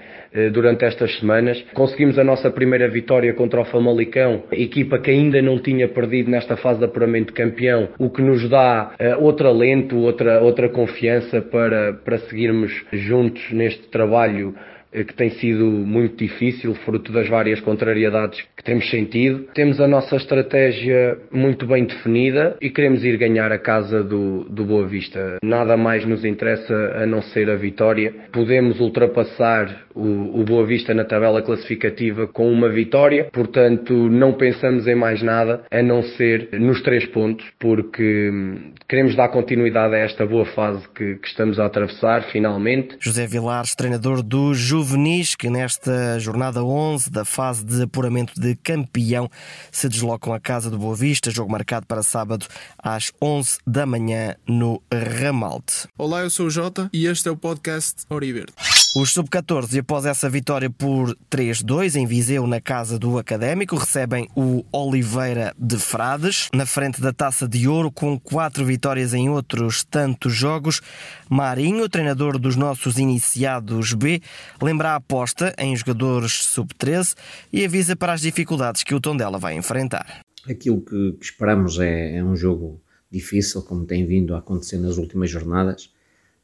durante 0.52 0.84
estas 0.84 1.18
semanas. 1.18 1.62
Conseguimos 1.74 2.18
a 2.18 2.24
nossa 2.24 2.50
primeira 2.50 2.88
vitória 2.88 3.34
contra 3.34 3.60
o 3.60 3.64
Famalicão, 3.64 4.44
equipa 4.52 4.98
que 4.98 5.10
ainda 5.10 5.40
não 5.42 5.58
tinha 5.58 5.88
perdido 5.88 6.30
nesta 6.30 6.56
fase 6.56 6.78
de 6.78 6.86
apuramento 6.86 7.28
de 7.28 7.32
campeão, 7.34 7.88
o 7.98 8.10
que 8.10 8.22
nos 8.22 8.48
dá 8.48 8.92
uh, 8.98 9.22
outro 9.22 9.48
alento, 9.48 9.96
outra, 9.98 10.40
outra 10.40 10.68
confiança 10.68 11.40
para, 11.40 11.92
para 11.92 12.18
seguirmos 12.18 12.72
juntos 12.92 13.50
neste 13.52 13.88
trabalho 13.88 14.54
eh, 14.56 14.71
que 14.92 15.14
tem 15.14 15.30
sido 15.30 15.64
muito 15.64 16.16
difícil, 16.16 16.74
fruto 16.84 17.10
das 17.12 17.28
várias 17.28 17.60
contrariedades 17.60 18.42
que 18.56 18.62
temos 18.62 18.88
sentido. 18.90 19.46
Temos 19.54 19.80
a 19.80 19.88
nossa 19.88 20.16
estratégia 20.16 21.18
muito 21.30 21.66
bem 21.66 21.84
definida 21.84 22.56
e 22.60 22.68
queremos 22.68 23.02
ir 23.02 23.16
ganhar 23.16 23.50
a 23.50 23.58
casa 23.58 24.02
do, 24.02 24.44
do 24.44 24.64
Boa 24.64 24.86
Vista. 24.86 25.38
Nada 25.42 25.76
mais 25.76 26.04
nos 26.04 26.24
interessa 26.24 26.74
a 26.96 27.06
não 27.06 27.22
ser 27.22 27.48
a 27.48 27.56
vitória. 27.56 28.14
Podemos 28.32 28.80
ultrapassar 28.80 29.86
o, 29.94 30.40
o 30.40 30.44
Boa 30.44 30.66
Vista 30.66 30.92
na 30.92 31.04
tabela 31.04 31.42
classificativa 31.42 32.26
com 32.26 32.50
uma 32.50 32.68
vitória, 32.68 33.28
portanto 33.32 33.92
não 33.94 34.34
pensamos 34.34 34.86
em 34.86 34.94
mais 34.94 35.22
nada 35.22 35.62
a 35.70 35.82
não 35.82 36.02
ser 36.02 36.48
nos 36.52 36.82
três 36.82 37.06
pontos, 37.06 37.46
porque 37.58 38.30
hum, 38.30 38.72
queremos 38.88 39.14
dar 39.16 39.28
continuidade 39.28 39.94
a 39.94 39.98
esta 39.98 40.26
boa 40.26 40.44
fase 40.44 40.86
que, 40.94 41.16
que 41.16 41.28
estamos 41.28 41.58
a 41.58 41.66
atravessar 41.66 42.24
finalmente. 42.30 42.96
José 43.00 43.26
Vilares, 43.26 43.74
treinador 43.74 44.22
do 44.22 44.54
Ju 44.54 44.81
juvenis 44.82 45.36
que 45.36 45.48
nesta 45.48 46.18
jornada 46.18 46.64
11 46.64 47.08
da 47.08 47.24
fase 47.24 47.64
de 47.64 47.82
apuramento 47.82 48.40
de 48.40 48.56
campeão 48.56 49.30
se 49.70 49.88
deslocam 49.88 50.34
à 50.34 50.40
casa 50.40 50.68
do 50.68 50.76
Boa 50.76 50.96
Vista, 50.96 51.30
jogo 51.30 51.52
marcado 51.52 51.86
para 51.86 52.02
sábado 52.02 52.46
às 52.76 53.12
11 53.22 53.58
da 53.64 53.86
manhã 53.86 54.34
no 54.44 54.82
Ramalte. 54.92 55.86
Olá, 55.96 56.22
eu 56.22 56.30
sou 56.30 56.46
o 56.46 56.50
Jota 56.50 56.90
e 56.92 57.06
este 57.06 57.28
é 57.28 57.30
o 57.30 57.36
podcast 57.36 58.02
Oriverde. 58.10 58.52
Os 58.94 59.14
sub-14, 59.14 59.78
após 59.78 60.04
essa 60.04 60.28
vitória 60.28 60.68
por 60.68 61.16
3-2 61.30 61.96
em 61.96 62.06
Viseu, 62.06 62.46
na 62.46 62.60
casa 62.60 62.98
do 62.98 63.16
Académico, 63.16 63.74
recebem 63.74 64.28
o 64.36 64.66
Oliveira 64.70 65.54
de 65.58 65.78
Frades, 65.78 66.50
na 66.52 66.66
frente 66.66 67.00
da 67.00 67.10
taça 67.10 67.48
de 67.48 67.66
ouro, 67.66 67.90
com 67.90 68.20
quatro 68.20 68.66
vitórias 68.66 69.14
em 69.14 69.30
outros 69.30 69.82
tantos 69.82 70.34
jogos. 70.34 70.82
Marinho, 71.30 71.88
treinador 71.88 72.38
dos 72.38 72.54
nossos 72.54 72.98
iniciados 72.98 73.94
B, 73.94 74.20
lembra 74.60 74.90
a 74.90 74.96
aposta 74.96 75.54
em 75.56 75.74
jogadores 75.74 76.44
sub-13 76.44 77.14
e 77.50 77.64
avisa 77.64 77.96
para 77.96 78.12
as 78.12 78.20
dificuldades 78.20 78.82
que 78.82 78.94
o 78.94 79.00
Tondela 79.00 79.38
vai 79.38 79.54
enfrentar. 79.54 80.20
Aquilo 80.46 80.82
que, 80.82 81.16
esperamos 81.18 81.78
é, 81.78 82.16
é 82.16 82.22
um 82.22 82.36
jogo 82.36 82.78
difícil, 83.10 83.62
como 83.62 83.86
tem 83.86 84.06
vindo 84.06 84.34
a 84.34 84.40
acontecer 84.40 84.76
nas 84.76 84.98
últimas 84.98 85.30
jornadas 85.30 85.90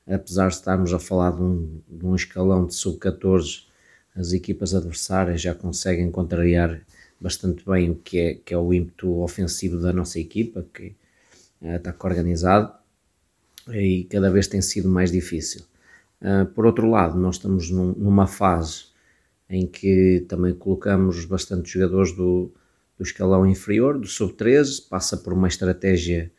apesar 0.08 0.48
de 0.48 0.54
estarmos 0.54 0.92
a 0.92 0.98
falar 0.98 1.32
de 1.32 1.42
um, 1.42 1.80
de 1.88 2.06
um 2.06 2.14
escalão 2.14 2.66
de 2.66 2.74
sub-14, 2.74 3.64
as 4.16 4.32
equipas 4.32 4.74
adversárias 4.74 5.40
já 5.40 5.54
conseguem 5.54 6.10
contrariar 6.10 6.80
bastante 7.20 7.64
bem 7.64 7.90
o 7.90 7.94
que 7.94 8.18
é, 8.18 8.34
que 8.34 8.54
é 8.54 8.58
o 8.58 8.72
ímpeto 8.72 9.20
ofensivo 9.20 9.80
da 9.80 9.92
nossa 9.92 10.18
equipa, 10.18 10.64
que 10.72 10.94
está 11.62 11.94
organizado 12.02 12.72
e 13.68 14.04
cada 14.04 14.30
vez 14.30 14.46
tem 14.46 14.62
sido 14.62 14.88
mais 14.88 15.12
difícil. 15.12 15.62
Uh, 16.22 16.46
por 16.46 16.66
outro 16.66 16.88
lado, 16.88 17.18
nós 17.18 17.36
estamos 17.36 17.70
num, 17.70 17.92
numa 17.92 18.26
fase 18.26 18.86
em 19.48 19.66
que 19.66 20.24
também 20.28 20.54
colocamos 20.54 21.24
bastante 21.24 21.70
jogadores 21.70 22.12
do, 22.12 22.50
do 22.96 23.02
escalão 23.02 23.46
inferior, 23.46 23.98
do 23.98 24.06
sub-13, 24.06 24.88
passa 24.88 25.16
por 25.16 25.32
uma 25.32 25.48
estratégia 25.48 26.30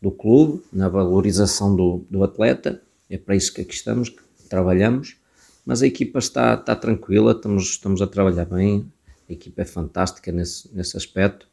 do 0.00 0.10
clube 0.10 0.62
na 0.72 0.88
valorização 0.88 1.74
do, 1.74 2.04
do 2.10 2.22
atleta 2.22 2.80
é 3.08 3.18
para 3.18 3.36
isso 3.36 3.52
que 3.52 3.60
aqui 3.60 3.74
estamos, 3.74 4.08
que 4.08 4.22
trabalhamos, 4.48 5.16
mas 5.64 5.82
a 5.82 5.86
equipa 5.86 6.18
está, 6.18 6.54
está 6.54 6.76
tranquila, 6.76 7.32
estamos, 7.32 7.64
estamos 7.64 8.02
a 8.02 8.06
trabalhar 8.06 8.44
bem, 8.44 8.90
a 9.28 9.32
equipa 9.32 9.62
é 9.62 9.64
fantástica 9.64 10.30
nesse, 10.30 10.74
nesse 10.74 10.96
aspecto, 10.96 11.48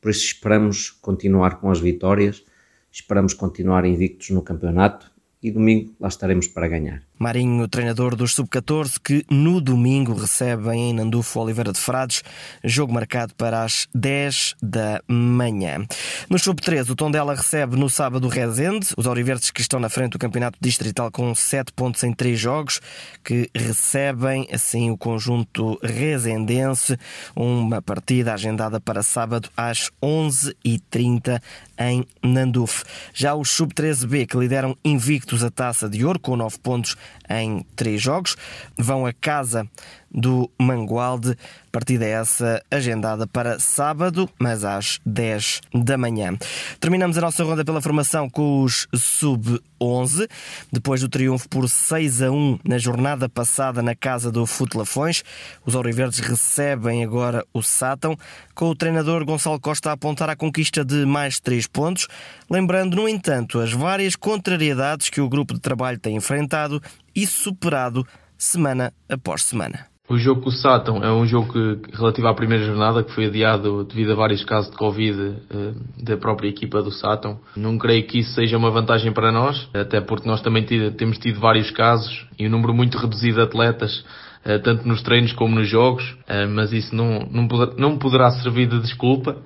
por 0.00 0.10
isso 0.10 0.24
esperamos 0.24 0.90
continuar 0.90 1.60
com 1.60 1.70
as 1.70 1.80
vitórias, 1.80 2.44
esperamos 2.90 3.34
continuar 3.34 3.84
invictos 3.84 4.30
no 4.30 4.42
campeonato 4.42 5.10
e 5.42 5.50
domingo 5.50 5.94
lá 5.98 6.08
estaremos 6.08 6.46
para 6.48 6.68
ganhar. 6.68 7.02
Marinho, 7.18 7.68
treinador 7.68 8.16
dos 8.16 8.34
Sub-14, 8.34 8.98
que 8.98 9.26
no 9.30 9.60
domingo 9.60 10.14
recebem 10.14 10.90
em 10.90 10.94
Nandufo 10.94 11.38
Oliveira 11.38 11.70
de 11.70 11.78
Frades, 11.78 12.22
jogo 12.64 12.94
marcado 12.94 13.34
para 13.34 13.62
as 13.62 13.86
10 13.94 14.56
da 14.62 15.02
manhã. 15.06 15.84
No 16.30 16.38
Sub-13, 16.38 16.90
o 16.90 16.96
Tondela 16.96 17.34
recebe 17.34 17.76
no 17.76 17.90
sábado 17.90 18.26
o 18.26 18.30
Rezende, 18.30 18.88
os 18.96 19.06
Auriverdes 19.06 19.50
que 19.50 19.60
estão 19.60 19.78
na 19.78 19.90
frente 19.90 20.12
do 20.12 20.18
Campeonato 20.18 20.58
Distrital 20.60 21.10
com 21.10 21.34
7 21.34 21.72
pontos 21.74 22.02
em 22.04 22.12
3 22.12 22.38
jogos, 22.38 22.80
que 23.22 23.50
recebem 23.54 24.48
assim 24.50 24.90
o 24.90 24.96
conjunto 24.96 25.78
rezendense, 25.82 26.98
uma 27.36 27.82
partida 27.82 28.32
agendada 28.32 28.80
para 28.80 29.02
sábado 29.02 29.50
às 29.54 29.90
11h30 30.02 31.40
em 31.80 32.04
Nandufo. 32.22 32.84
Já 33.14 33.34
os 33.34 33.50
Sub-13B, 33.50 34.26
que 34.26 34.36
lideram 34.36 34.76
invictos 34.84 35.42
a 35.42 35.50
taça 35.50 35.88
de 35.88 36.04
ouro 36.04 36.20
com 36.20 36.36
9 36.36 36.58
pontos 36.58 36.96
em 37.28 37.64
três 37.74 38.02
jogos. 38.02 38.36
Vão 38.78 39.06
a 39.06 39.12
casa 39.12 39.66
do 40.10 40.50
Mangualde. 40.58 41.36
Partida 41.72 42.04
essa 42.04 42.60
agendada 42.68 43.26
para 43.28 43.60
sábado, 43.60 44.28
mas 44.38 44.64
às 44.64 44.98
10 45.06 45.60
da 45.72 45.96
manhã. 45.96 46.36
Terminamos 46.80 47.16
a 47.16 47.20
nossa 47.20 47.44
ronda 47.44 47.64
pela 47.64 47.80
formação 47.80 48.28
com 48.28 48.62
os 48.62 48.88
sub-11. 48.92 50.28
Depois 50.72 51.00
do 51.00 51.08
triunfo 51.08 51.48
por 51.48 51.68
6 51.68 52.22
a 52.22 52.30
1 52.30 52.58
na 52.64 52.76
jornada 52.76 53.28
passada 53.28 53.82
na 53.82 53.94
casa 53.94 54.32
do 54.32 54.46
Futelafões, 54.46 55.22
os 55.64 55.76
Auriverdes 55.76 56.18
recebem 56.18 57.04
agora 57.04 57.44
o 57.54 57.62
Sátão, 57.62 58.16
com 58.52 58.68
o 58.68 58.74
treinador 58.74 59.24
Gonçalo 59.24 59.60
Costa 59.60 59.90
a 59.90 59.92
apontar 59.92 60.28
a 60.28 60.36
conquista 60.36 60.84
de 60.84 61.06
mais 61.06 61.38
3 61.38 61.68
pontos, 61.68 62.08
lembrando, 62.50 62.96
no 62.96 63.08
entanto, 63.08 63.60
as 63.60 63.72
várias 63.72 64.16
contrariedades 64.16 65.08
que 65.08 65.20
o 65.20 65.28
grupo 65.28 65.54
de 65.54 65.60
trabalho 65.60 65.98
tem 65.98 66.16
enfrentado 66.16 66.82
e 67.14 67.26
superado 67.26 68.06
semana 68.36 68.92
após 69.08 69.44
semana. 69.44 69.89
O 70.10 70.18
jogo 70.18 70.40
com 70.40 70.48
o 70.48 71.04
é 71.04 71.12
um 71.12 71.24
jogo 71.24 71.52
que, 71.52 71.96
relativo 71.96 72.26
à 72.26 72.34
primeira 72.34 72.64
jornada, 72.64 73.04
que 73.04 73.12
foi 73.12 73.26
adiado 73.26 73.84
devido 73.84 74.10
a 74.10 74.16
vários 74.16 74.42
casos 74.42 74.68
de 74.68 74.76
Covid 74.76 75.36
eh, 75.48 75.72
da 76.02 76.16
própria 76.16 76.48
equipa 76.48 76.82
do 76.82 76.90
Sátão. 76.90 77.38
Não 77.56 77.78
creio 77.78 78.04
que 78.04 78.18
isso 78.18 78.32
seja 78.32 78.58
uma 78.58 78.72
vantagem 78.72 79.12
para 79.12 79.30
nós, 79.30 79.68
até 79.72 80.00
porque 80.00 80.28
nós 80.28 80.42
também 80.42 80.64
temos 80.64 81.16
tido 81.18 81.38
vários 81.38 81.70
casos 81.70 82.26
e 82.36 82.44
um 82.44 82.50
número 82.50 82.74
muito 82.74 82.98
reduzido 82.98 83.36
de 83.36 83.42
atletas, 83.42 84.04
eh, 84.44 84.58
tanto 84.58 84.88
nos 84.88 85.00
treinos 85.00 85.32
como 85.32 85.54
nos 85.54 85.68
jogos, 85.68 86.16
eh, 86.26 86.44
mas 86.44 86.72
isso 86.72 86.92
não, 86.92 87.28
não, 87.30 87.46
poderá, 87.46 87.72
não 87.78 87.96
poderá 87.96 88.32
servir 88.32 88.66
de 88.66 88.80
desculpa, 88.80 89.36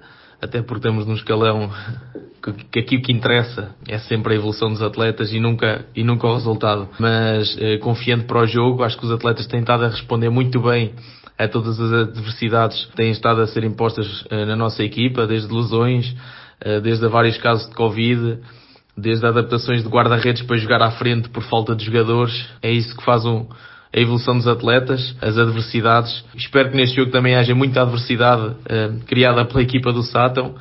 até 0.44 0.62
porque 0.62 0.82
temos 0.82 1.06
num 1.06 1.14
escalão 1.14 1.70
que 2.70 2.78
aqui 2.78 2.96
o 2.96 3.02
que 3.02 3.12
interessa 3.12 3.74
é 3.88 3.98
sempre 3.98 4.34
a 4.34 4.36
evolução 4.36 4.68
dos 4.68 4.82
atletas 4.82 5.32
e 5.32 5.40
nunca, 5.40 5.86
e 5.96 6.04
nunca 6.04 6.26
o 6.26 6.34
resultado. 6.34 6.88
Mas 6.98 7.56
eh, 7.58 7.78
confiante 7.78 8.24
para 8.24 8.42
o 8.42 8.46
jogo, 8.46 8.82
acho 8.82 8.98
que 8.98 9.06
os 9.06 9.10
atletas 9.10 9.46
têm 9.46 9.60
estado 9.60 9.84
a 9.84 9.88
responder 9.88 10.28
muito 10.28 10.60
bem 10.60 10.92
a 11.38 11.48
todas 11.48 11.80
as 11.80 11.92
adversidades 11.92 12.84
que 12.84 12.96
têm 12.96 13.10
estado 13.10 13.40
a 13.40 13.46
ser 13.46 13.64
impostas 13.64 14.24
eh, 14.30 14.44
na 14.44 14.54
nossa 14.54 14.82
equipa, 14.82 15.26
desde 15.26 15.52
lesões, 15.52 16.14
eh, 16.60 16.80
desde 16.80 17.08
vários 17.08 17.38
casos 17.38 17.66
de 17.68 17.74
Covid, 17.74 18.38
desde 18.96 19.26
adaptações 19.26 19.82
de 19.82 19.88
guarda-redes 19.88 20.42
para 20.42 20.56
jogar 20.58 20.82
à 20.82 20.90
frente 20.90 21.30
por 21.30 21.42
falta 21.44 21.74
de 21.74 21.86
jogadores. 21.86 22.46
É 22.60 22.70
isso 22.70 22.94
que 22.94 23.02
faz 23.02 23.24
um, 23.24 23.46
a 23.94 24.00
evolução 24.00 24.36
dos 24.36 24.48
atletas, 24.48 25.14
as 25.22 25.38
adversidades. 25.38 26.24
Espero 26.34 26.70
que 26.70 26.76
neste 26.76 26.96
jogo 26.96 27.12
também 27.12 27.36
haja 27.36 27.54
muita 27.54 27.82
adversidade 27.82 28.56
criada 29.06 29.44
pela 29.44 29.62
equipa 29.62 29.92
do 29.92 30.02
Sátão 30.02 30.54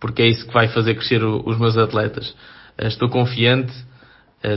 porque 0.00 0.22
é 0.22 0.26
isso 0.26 0.46
que 0.46 0.54
vai 0.54 0.66
fazer 0.68 0.94
crescer 0.94 1.22
os 1.22 1.58
meus 1.58 1.76
atletas. 1.76 2.34
Eh, 2.78 2.88
estou 2.88 3.08
confiante, 3.10 3.72
eh, 3.72 3.89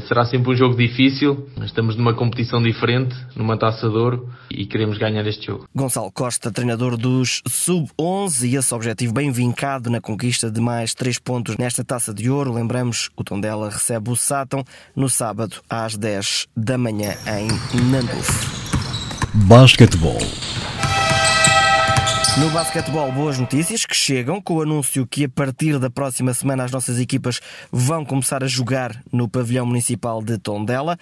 será 0.07 0.25
sempre 0.25 0.51
um 0.51 0.55
jogo 0.55 0.75
difícil, 0.75 1.47
estamos 1.63 1.95
numa 1.95 2.13
competição 2.13 2.61
diferente, 2.61 3.15
numa 3.35 3.57
taça 3.57 3.89
de 3.89 3.95
ouro 3.95 4.29
e 4.49 4.65
queremos 4.65 4.97
ganhar 4.97 5.25
este 5.27 5.47
jogo. 5.47 5.67
Gonçalo 5.75 6.11
Costa, 6.11 6.51
treinador 6.51 6.97
dos 6.97 7.41
Sub-11 7.47 8.49
e 8.49 8.55
esse 8.55 8.73
objetivo 8.73 9.13
bem 9.13 9.31
vincado 9.31 9.89
na 9.89 9.99
conquista 9.99 10.49
de 10.49 10.61
mais 10.61 10.93
três 10.93 11.19
pontos 11.19 11.57
nesta 11.57 11.83
taça 11.83 12.13
de 12.13 12.29
ouro. 12.29 12.53
Lembramos, 12.53 13.09
o 13.15 13.23
Tondela 13.23 13.69
recebe 13.69 14.09
o 14.09 14.15
Sátão 14.15 14.63
no 14.95 15.09
sábado 15.09 15.57
às 15.69 15.97
10 15.97 16.47
da 16.55 16.77
manhã 16.77 17.13
em 17.27 17.47
Nanduf. 17.89 18.31
Basquetebol. 19.33 20.19
No 22.35 22.49
basquetebol, 22.49 23.11
boas 23.11 23.37
notícias 23.37 23.85
que 23.85 23.95
chegam 23.95 24.41
com 24.41 24.55
o 24.55 24.61
anúncio 24.63 25.05
que 25.05 25.25
a 25.25 25.29
partir 25.29 25.77
da 25.77 25.87
próxima 25.87 26.33
semana 26.33 26.63
as 26.63 26.71
nossas 26.71 26.99
equipas 26.99 27.39
vão 27.71 28.03
começar 28.03 28.43
a 28.43 28.47
jogar 28.47 29.03
no 29.11 29.29
pavilhão 29.29 29.67
municipal 29.67 30.19
de 30.19 30.39
Tondela. 30.39 30.97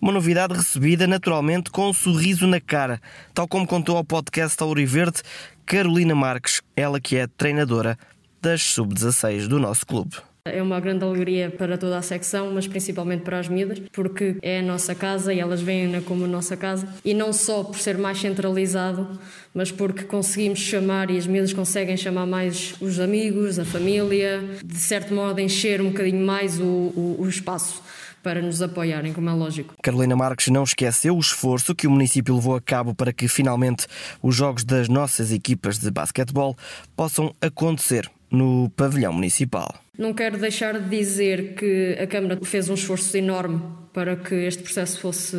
Uma 0.00 0.12
novidade 0.12 0.54
recebida 0.54 1.04
naturalmente 1.04 1.72
com 1.72 1.88
um 1.88 1.92
sorriso 1.92 2.46
na 2.46 2.60
cara, 2.60 3.00
tal 3.34 3.48
como 3.48 3.66
contou 3.66 3.96
ao 3.96 4.04
podcast 4.04 4.62
Auriverde 4.62 5.22
Carolina 5.66 6.14
Marques, 6.14 6.62
ela 6.76 7.00
que 7.00 7.16
é 7.16 7.26
treinadora 7.26 7.98
das 8.40 8.62
sub-16 8.62 9.48
do 9.48 9.58
nosso 9.58 9.84
clube. 9.84 10.14
É 10.50 10.62
uma 10.62 10.80
grande 10.80 11.04
alegria 11.04 11.50
para 11.50 11.76
toda 11.76 11.98
a 11.98 12.02
secção, 12.02 12.52
mas 12.52 12.66
principalmente 12.66 13.22
para 13.22 13.38
as 13.38 13.48
miúdas, 13.48 13.80
porque 13.92 14.36
é 14.42 14.60
a 14.60 14.62
nossa 14.62 14.94
casa 14.94 15.32
e 15.32 15.40
elas 15.40 15.60
veem-na 15.60 16.00
como 16.00 16.24
a 16.24 16.28
nossa 16.28 16.56
casa. 16.56 16.88
E 17.04 17.14
não 17.14 17.32
só 17.32 17.64
por 17.64 17.78
ser 17.78 17.98
mais 17.98 18.18
centralizado, 18.18 19.18
mas 19.54 19.72
porque 19.72 20.04
conseguimos 20.04 20.58
chamar 20.58 21.10
e 21.10 21.18
as 21.18 21.26
miúdas 21.26 21.52
conseguem 21.52 21.96
chamar 21.96 22.26
mais 22.26 22.74
os 22.80 23.00
amigos, 23.00 23.58
a 23.58 23.64
família, 23.64 24.42
de 24.64 24.78
certo 24.78 25.14
modo 25.14 25.40
encher 25.40 25.80
um 25.80 25.88
bocadinho 25.88 26.24
mais 26.24 26.60
o, 26.60 26.64
o, 26.64 27.16
o 27.20 27.28
espaço 27.28 27.82
para 28.26 28.42
nos 28.42 28.60
apoiarem, 28.60 29.12
como 29.12 29.30
é 29.30 29.32
lógico. 29.32 29.74
Carolina 29.80 30.16
Marques 30.16 30.48
não 30.48 30.64
esqueceu 30.64 31.16
o 31.16 31.20
esforço 31.20 31.76
que 31.76 31.86
o 31.86 31.90
município 31.92 32.34
levou 32.34 32.56
a 32.56 32.60
cabo 32.60 32.92
para 32.92 33.12
que 33.12 33.28
finalmente 33.28 33.86
os 34.20 34.34
jogos 34.34 34.64
das 34.64 34.88
nossas 34.88 35.30
equipas 35.30 35.78
de 35.78 35.92
basquetebol 35.92 36.56
possam 36.96 37.32
acontecer 37.40 38.10
no 38.28 38.68
pavilhão 38.70 39.12
municipal. 39.12 39.72
Não 39.98 40.12
quero 40.12 40.36
deixar 40.36 40.78
de 40.78 40.88
dizer 40.90 41.54
que 41.54 41.96
a 41.98 42.06
Câmara 42.06 42.38
fez 42.42 42.68
um 42.68 42.74
esforço 42.74 43.16
enorme 43.16 43.62
para 43.94 44.14
que 44.14 44.34
este 44.34 44.62
processo 44.62 45.00
fosse 45.00 45.34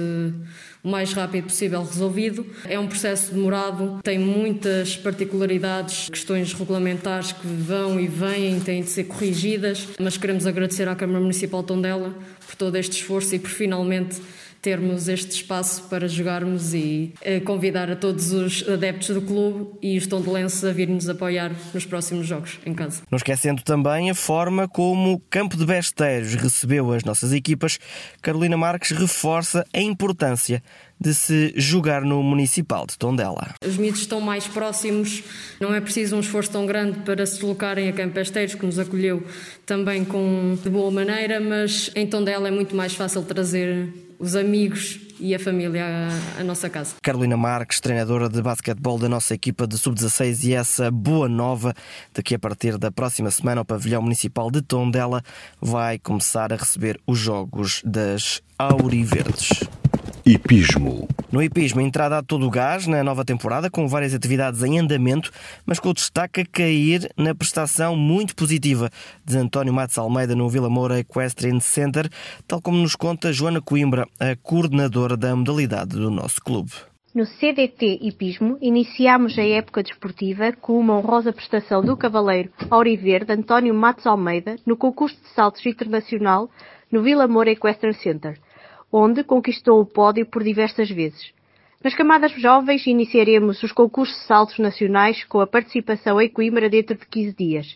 o 0.84 0.89
mais 0.89 1.13
rápido 1.13 1.43
possível 1.43 1.84
resolvido. 1.84 2.43
É 2.65 2.80
um 2.80 2.88
processo 2.88 3.32
demorado, 3.32 4.00
tem 4.02 4.17
muitas 4.17 4.98
particularidades, 4.98 6.10
questões 6.10 6.54
regulamentares 6.54 7.34
que 7.34 7.46
vão 7.46 8.00
e 8.00 8.08
vêm, 8.08 8.60
têm 8.60 8.82
de 8.82 8.89
ser 8.89 9.04
corrigidas, 9.04 9.88
mas 10.00 10.17
queremos 10.17 10.48
agradecer 10.48 10.88
à 10.88 10.96
Câmara 10.96 11.20
Municipal 11.20 11.62
de 11.62 11.67
Tondela 11.67 12.15
por 12.48 12.56
todo 12.56 12.76
este 12.78 12.93
esforço 12.93 13.36
e 13.36 13.39
por 13.39 13.52
finalmente 13.52 14.20
termos 14.62 15.08
este 15.08 15.32
espaço 15.32 15.84
para 15.84 16.08
jogarmos 16.08 16.74
e 16.74 17.13
eh, 17.22 17.39
convidar 17.39 17.89
a 17.89 17.96
todos 17.96 18.32
os 18.32 18.67
adeptos 18.67 19.10
do 19.10 19.22
clube 19.22 19.78
e 19.82 19.98
os 19.98 20.08
tondelenses 20.08 20.63
a 20.63 20.72
vir-nos 20.72 21.08
apoiar 21.10 21.52
nos 21.74 21.86
próximos 21.86 22.28
jogos 22.28 22.60
em 22.65 22.74
casa. 22.74 23.02
Não 23.10 23.17
esquecendo 23.17 23.62
também 23.62 24.10
a 24.10 24.15
forma 24.15 24.67
como 24.67 25.13
o 25.13 25.20
Campo 25.30 25.58
de 25.58 25.65
Besteiros 25.65 26.34
recebeu 26.36 26.91
as 26.91 27.04
nossas 27.04 27.32
equipas, 27.32 27.80
Carolina 28.22 28.58
Marques 28.58 28.91
reforça 28.91 29.65
a 29.74 29.80
importância 29.80 30.62
de 31.00 31.14
se 31.14 31.54
jogar 31.56 32.02
no 32.02 32.22
Municipal 32.24 32.86
de 32.86 32.98
Tondela. 32.98 33.56
Os 33.66 33.78
miúdos 33.78 34.02
estão 34.02 34.20
mais 34.20 34.48
próximos, 34.48 35.24
não 35.60 35.74
é 35.74 35.82
preciso 35.82 36.16
um 36.16 36.20
esforço 36.20 36.52
tão 36.52 36.66
grande 36.66 37.00
para 37.00 37.26
se 37.26 37.36
deslocarem 37.36 37.90
a 37.90 37.94
Campesteiros, 37.94 38.56
que 38.56 38.66
nos 38.66 38.80
acolheu 38.80 39.24
também 39.66 40.04
com, 40.04 40.58
de 40.62 40.70
boa 40.70 40.92
maneira, 40.92 41.40
mas 41.40 41.92
em 41.96 42.08
Tondela 42.08 42.48
é 42.48 42.52
muito 42.52 42.76
mais 42.76 42.94
fácil 42.94 43.22
trazer 43.24 43.94
os 44.20 44.36
amigos 44.36 45.00
e 45.20 45.34
a 45.34 45.40
família 45.40 46.10
à, 46.40 46.44
nossa 46.44 46.70
casa. 46.70 46.96
Carolina 47.02 47.38
Marques, 47.38 47.80
treinadora 47.80 48.30
de 48.30 48.42
basquetebol 48.42 48.98
da 48.98 49.10
nossa 49.10 49.34
equipa 49.34 49.68
de 49.68 49.78
sub-16 49.78 50.44
e 50.44 50.54
essa 50.54 50.92
boa 50.92 51.28
nova 51.28 51.74
de 52.14 52.22
que 52.22 52.36
a 52.36 52.40
partir 52.40 52.78
da 52.78 52.92
próxima 52.92 53.32
semana 53.32 53.62
o 53.62 53.66
pavilhão 53.66 54.02
municipal 54.02 54.52
de 54.52 54.62
Tondela 54.62 55.24
vai 55.62 55.98
começar 55.98 56.54
a 56.54 56.56
receber 56.56 57.00
os 57.06 57.18
jogos 57.18 57.82
das 57.86 58.42
Auriverdes. 58.58 59.62
Hipismo. 60.30 61.08
No 61.32 61.42
hipismo, 61.42 61.80
entrada 61.80 62.18
a 62.18 62.22
todo 62.22 62.46
o 62.46 62.50
gás 62.50 62.86
na 62.86 63.02
nova 63.02 63.24
temporada, 63.24 63.72
com 63.72 63.88
várias 63.88 64.13
atividades 64.13 64.62
em 64.62 64.78
andamento, 64.78 65.32
mas 65.66 65.80
com 65.80 65.88
o 65.88 65.94
destaque 65.94 66.42
a 66.42 66.46
cair 66.46 67.10
na 67.16 67.34
prestação 67.34 67.96
muito 67.96 68.36
positiva 68.36 68.90
de 69.24 69.38
António 69.38 69.74
Matos 69.74 69.98
Almeida 69.98 70.36
no 70.36 70.50
Vila 70.50 70.70
Moura 70.70 71.00
Equestrian 71.00 71.62
Center, 71.62 72.10
tal 72.46 72.62
como 72.62 72.78
nos 72.78 72.94
conta 72.94 73.32
Joana 73.32 73.62
Coimbra, 73.62 74.06
a 74.20 74.36
coordenadora 74.36 75.16
da 75.16 75.34
modalidade 75.34 75.92
do 75.92 76.12
nosso 76.12 76.44
clube. 76.44 76.74
No 77.16 77.26
CDT 77.26 78.00
Hipismo, 78.02 78.58
iniciámos 78.62 79.40
a 79.40 79.48
época 79.48 79.82
desportiva 79.82 80.52
com 80.52 80.78
uma 80.78 80.98
honrosa 80.98 81.32
prestação 81.32 81.82
do 81.82 81.96
cavaleiro 81.96 82.52
Auriverde 82.70 83.32
António 83.32 83.74
Matos 83.74 84.06
Almeida 84.06 84.58
no 84.66 84.76
concurso 84.76 85.16
de 85.22 85.30
saltos 85.30 85.66
internacional 85.66 86.50
no 86.92 87.02
Vila 87.02 87.30
Moura 87.30 87.52
Equestrian 87.52 87.94
Center 87.94 88.38
onde 88.91 89.23
conquistou 89.23 89.82
o 89.82 89.86
pódio 89.86 90.26
por 90.26 90.43
diversas 90.43 90.89
vezes. 90.89 91.32
Nas 91.84 91.93
camadas 91.93 92.32
jovens 92.32 92.88
iniciaremos 92.88 93.62
os 93.62 93.71
concursos 93.71 94.17
de 94.17 94.26
saltos 94.26 94.58
nacionais 94.58 95.23
com 95.26 95.39
a 95.39 95.47
participação 95.47 96.19
em 96.19 96.30
Coimbra 96.30 96.69
dentro 96.69 96.97
de 96.97 97.06
15 97.06 97.36
dias. 97.36 97.76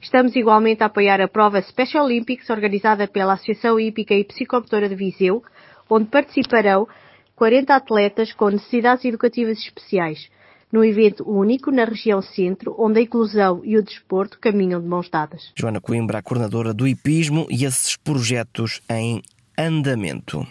Estamos 0.00 0.34
igualmente 0.36 0.82
a 0.82 0.86
apoiar 0.86 1.20
a 1.20 1.28
prova 1.28 1.62
Special 1.62 2.04
Olympics 2.04 2.50
organizada 2.50 3.06
pela 3.06 3.34
Associação 3.34 3.78
Hípica 3.78 4.14
e 4.14 4.24
Psicomotora 4.24 4.88
de 4.88 4.94
Viseu, 4.94 5.42
onde 5.88 6.06
participarão 6.06 6.86
40 7.34 7.74
atletas 7.74 8.32
com 8.32 8.50
necessidades 8.50 9.04
educativas 9.04 9.58
especiais, 9.58 10.28
num 10.72 10.82
evento 10.82 11.28
único 11.28 11.70
na 11.70 11.84
região 11.84 12.20
centro, 12.20 12.74
onde 12.78 12.98
a 12.98 13.02
inclusão 13.02 13.62
e 13.64 13.76
o 13.76 13.82
desporto 13.82 14.38
caminham 14.40 14.80
de 14.80 14.88
mãos 14.88 15.08
dadas. 15.08 15.52
Joana 15.54 15.80
Coimbra, 15.80 16.18
a 16.18 16.22
coordenadora 16.22 16.74
do 16.74 16.86
hipismo 16.86 17.46
e 17.48 17.64
esses 17.64 17.96
projetos 17.96 18.80
em 18.90 19.22
andamento. 19.58 20.46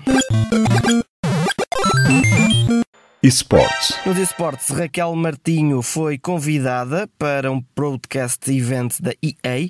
Esportes. 3.21 3.99
Nos 4.05 4.17
esportes, 4.17 4.69
Raquel 4.69 5.15
Martinho 5.15 5.81
foi 5.81 6.17
convidada 6.17 7.07
para 7.17 7.51
um 7.51 7.63
broadcast 7.75 8.51
event 8.51 8.99
da 8.99 9.11
EA 9.21 9.69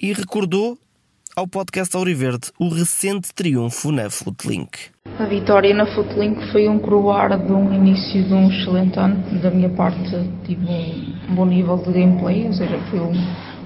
e 0.00 0.12
recordou 0.12 0.78
ao 1.36 1.46
podcast 1.46 1.96
Auriverde 1.96 2.50
o 2.58 2.68
recente 2.68 3.34
triunfo 3.34 3.92
na 3.92 4.08
Footlink. 4.08 4.90
A 5.18 5.26
vitória 5.26 5.74
na 5.74 5.86
Footlink 5.86 6.50
foi 6.52 6.68
um 6.68 6.78
coroar 6.78 7.38
de 7.38 7.52
um 7.52 7.72
início 7.72 8.24
de 8.24 8.32
um 8.32 8.50
excelente 8.50 8.98
ano. 8.98 9.22
Da 9.40 9.50
minha 9.50 9.70
parte, 9.70 10.10
tive 10.44 10.66
um 11.28 11.34
bom 11.34 11.46
nível 11.46 11.76
de 11.78 11.92
gameplay, 11.92 12.46
ou 12.46 12.52
seja, 12.52 12.78
foi 12.90 13.00
um, 13.00 13.12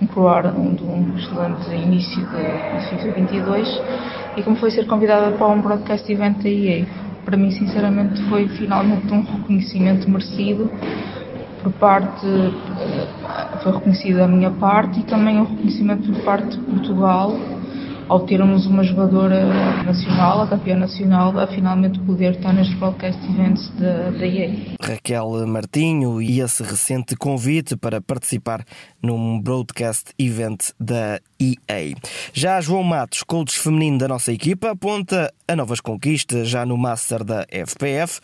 um 0.03 0.07
coroar 0.07 0.53
de 0.53 0.59
um 0.85 1.17
excelente 1.17 1.71
início 1.71 2.23
da 2.27 2.89
FIFA 2.91 3.13
22 3.13 3.69
e 4.41 4.43
como 4.43 4.57
foi 4.57 4.71
ser 4.71 4.87
convidada 4.87 5.37
para 5.37 5.47
um 5.49 5.61
broadcast 5.61 6.11
event 6.11 6.39
da 6.39 6.49
EA. 6.49 6.87
Para 7.25 7.37
mim, 7.37 7.51
sinceramente, 7.51 8.23
foi 8.25 8.49
finalmente 8.49 9.13
um 9.13 9.21
reconhecimento 9.21 10.11
merecido 10.11 10.71
por 11.63 11.73
parte, 11.73 12.27
foi 13.63 13.73
reconhecido 13.73 14.17
da 14.17 14.27
minha 14.27 14.51
parte 14.51 15.01
e 15.01 15.03
também 15.03 15.39
um 15.39 15.45
reconhecimento 15.45 16.11
por 16.11 16.23
parte 16.23 16.57
de 16.57 16.65
Portugal 16.65 17.37
ao 18.11 18.27
termos 18.27 18.67
uma 18.67 18.83
jogadora 18.83 19.85
nacional, 19.85 20.43
a 20.43 20.49
campeã 20.49 20.77
nacional, 20.77 21.39
a 21.39 21.47
finalmente 21.47 21.97
poder 22.01 22.35
estar 22.35 22.53
nestes 22.53 22.77
broadcast 22.77 23.25
events 23.25 23.71
da, 23.79 24.11
da 24.11 24.27
EA. 24.27 24.75
Raquel 24.83 25.47
Martinho 25.47 26.21
e 26.21 26.41
esse 26.41 26.61
recente 26.65 27.15
convite 27.15 27.77
para 27.77 28.01
participar 28.01 28.65
num 29.01 29.41
broadcast 29.41 30.13
event 30.19 30.71
da 30.81 31.21
EA. 31.39 31.95
Já 32.33 32.61
João 32.61 32.83
Matos, 32.83 33.23
coach 33.23 33.57
feminino 33.57 33.99
da 33.99 34.09
nossa 34.09 34.33
equipa, 34.33 34.73
aponta 34.73 35.33
a 35.47 35.55
novas 35.55 35.81
conquistas 35.81 36.49
já 36.49 36.67
no 36.67 36.77
Master 36.77 37.23
da 37.23 37.47
FPF 37.49 38.21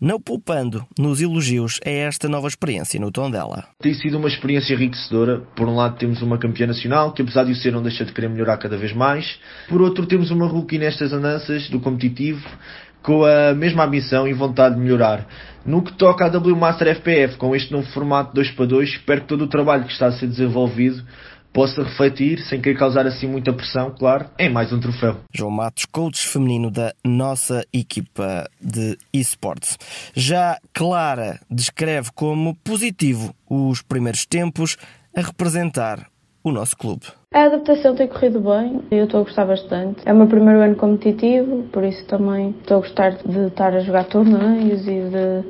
não 0.00 0.18
poupando 0.18 0.86
nos 0.98 1.20
elogios 1.20 1.78
a 1.84 1.90
esta 1.90 2.28
nova 2.28 2.48
experiência 2.48 2.98
no 2.98 3.12
tom 3.12 3.30
dela. 3.30 3.66
Tem 3.80 3.92
sido 3.92 4.16
uma 4.16 4.28
experiência 4.28 4.72
enriquecedora. 4.72 5.42
Por 5.54 5.68
um 5.68 5.76
lado 5.76 5.98
temos 5.98 6.22
uma 6.22 6.38
campeã 6.38 6.66
nacional, 6.66 7.12
que 7.12 7.20
apesar 7.20 7.44
de 7.44 7.52
o 7.52 7.54
ser 7.54 7.72
não 7.72 7.82
deixa 7.82 8.04
de 8.04 8.12
querer 8.12 8.30
melhorar 8.30 8.56
cada 8.56 8.78
vez 8.78 8.92
mais. 8.94 9.38
Por 9.68 9.82
outro 9.82 10.06
temos 10.06 10.30
uma 10.30 10.46
rookie 10.46 10.78
nestas 10.78 11.12
andanças 11.12 11.68
do 11.68 11.80
competitivo, 11.80 12.48
com 13.02 13.24
a 13.24 13.54
mesma 13.54 13.84
ambição 13.84 14.26
e 14.26 14.32
vontade 14.32 14.74
de 14.74 14.80
melhorar. 14.80 15.26
No 15.64 15.82
que 15.82 15.92
toca 15.92 16.24
à 16.24 16.28
W 16.28 16.56
Master 16.56 16.88
FPF, 16.96 17.36
com 17.36 17.54
este 17.54 17.70
novo 17.70 17.86
formato 17.92 18.34
2 18.34 18.52
para 18.52 18.66
2, 18.66 18.88
espero 18.88 19.20
que 19.20 19.26
todo 19.28 19.44
o 19.44 19.48
trabalho 19.48 19.84
que 19.84 19.92
está 19.92 20.06
a 20.06 20.12
ser 20.12 20.26
desenvolvido 20.26 21.04
possa 21.52 21.82
refletir, 21.82 22.40
sem 22.40 22.60
querer 22.60 22.78
causar 22.78 23.06
assim 23.06 23.26
muita 23.26 23.52
pressão, 23.52 23.94
claro, 23.96 24.26
em 24.38 24.50
mais 24.50 24.72
um 24.72 24.80
troféu. 24.80 25.20
João 25.32 25.50
Matos, 25.50 25.84
coach 25.86 26.26
feminino 26.26 26.70
da 26.70 26.92
nossa 27.04 27.64
equipa 27.72 28.48
de 28.60 28.96
esportes. 29.12 29.76
Já 30.14 30.58
Clara 30.72 31.40
descreve 31.50 32.10
como 32.14 32.54
positivo 32.56 33.34
os 33.48 33.82
primeiros 33.82 34.24
tempos 34.26 34.76
a 35.16 35.20
representar 35.20 36.09
o 36.42 36.50
nosso 36.50 36.76
clube. 36.76 37.06
A 37.32 37.44
adaptação 37.44 37.94
tem 37.94 38.08
corrido 38.08 38.40
bem, 38.40 38.80
eu 38.90 39.04
estou 39.04 39.20
a 39.20 39.24
gostar 39.24 39.46
bastante. 39.46 40.00
É 40.04 40.12
o 40.12 40.16
meu 40.16 40.26
primeiro 40.26 40.60
ano 40.60 40.74
competitivo, 40.74 41.62
por 41.72 41.84
isso 41.84 42.04
também 42.06 42.50
estou 42.60 42.78
a 42.78 42.80
gostar 42.80 43.10
de 43.24 43.46
estar 43.46 43.72
a 43.72 43.80
jogar 43.80 44.04
torneios 44.06 44.80
e 44.82 45.00
de 45.00 45.44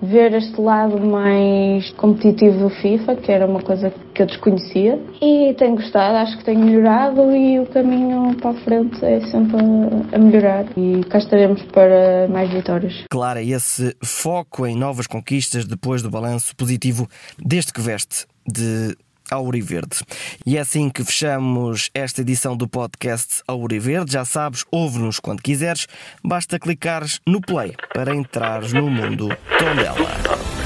ver 0.00 0.32
este 0.34 0.60
lado 0.60 1.00
mais 1.00 1.90
competitivo 1.92 2.68
do 2.68 2.70
FIFA, 2.70 3.16
que 3.16 3.32
era 3.32 3.46
uma 3.46 3.60
coisa 3.60 3.92
que 4.14 4.22
eu 4.22 4.26
desconhecia. 4.26 5.00
E 5.20 5.54
tenho 5.54 5.76
gostado, 5.76 6.18
acho 6.18 6.38
que 6.38 6.44
tenho 6.44 6.60
melhorado 6.60 7.34
e 7.34 7.58
o 7.58 7.66
caminho 7.66 8.36
para 8.36 8.50
a 8.50 8.54
frente 8.54 9.04
é 9.04 9.20
sempre 9.22 9.56
a 10.12 10.18
melhorar. 10.18 10.66
E 10.76 11.02
cá 11.04 11.18
estaremos 11.18 11.62
para 11.64 12.28
mais 12.28 12.50
vitórias. 12.52 13.04
Clara, 13.10 13.42
esse 13.42 13.96
foco 14.04 14.66
em 14.66 14.76
novas 14.76 15.06
conquistas 15.06 15.64
depois 15.64 16.02
do 16.02 16.10
balanço 16.10 16.54
positivo 16.54 17.08
desde 17.38 17.72
que 17.72 17.80
veste 17.80 18.26
de 18.46 18.94
Auriverde. 19.30 20.02
E 20.46 20.56
é 20.56 20.60
assim 20.60 20.88
que 20.88 21.04
fechamos 21.04 21.90
esta 21.94 22.20
edição 22.20 22.56
do 22.56 22.68
podcast 22.68 23.42
Auriverde. 23.46 24.12
Já 24.12 24.24
sabes, 24.24 24.64
ouve-nos 24.70 25.20
quando 25.20 25.42
quiseres. 25.42 25.86
Basta 26.22 26.58
clicares 26.58 27.20
no 27.26 27.40
play 27.40 27.74
para 27.92 28.14
entrares 28.14 28.72
no 28.72 28.90
mundo 28.90 29.28
Tondela. 29.58 30.64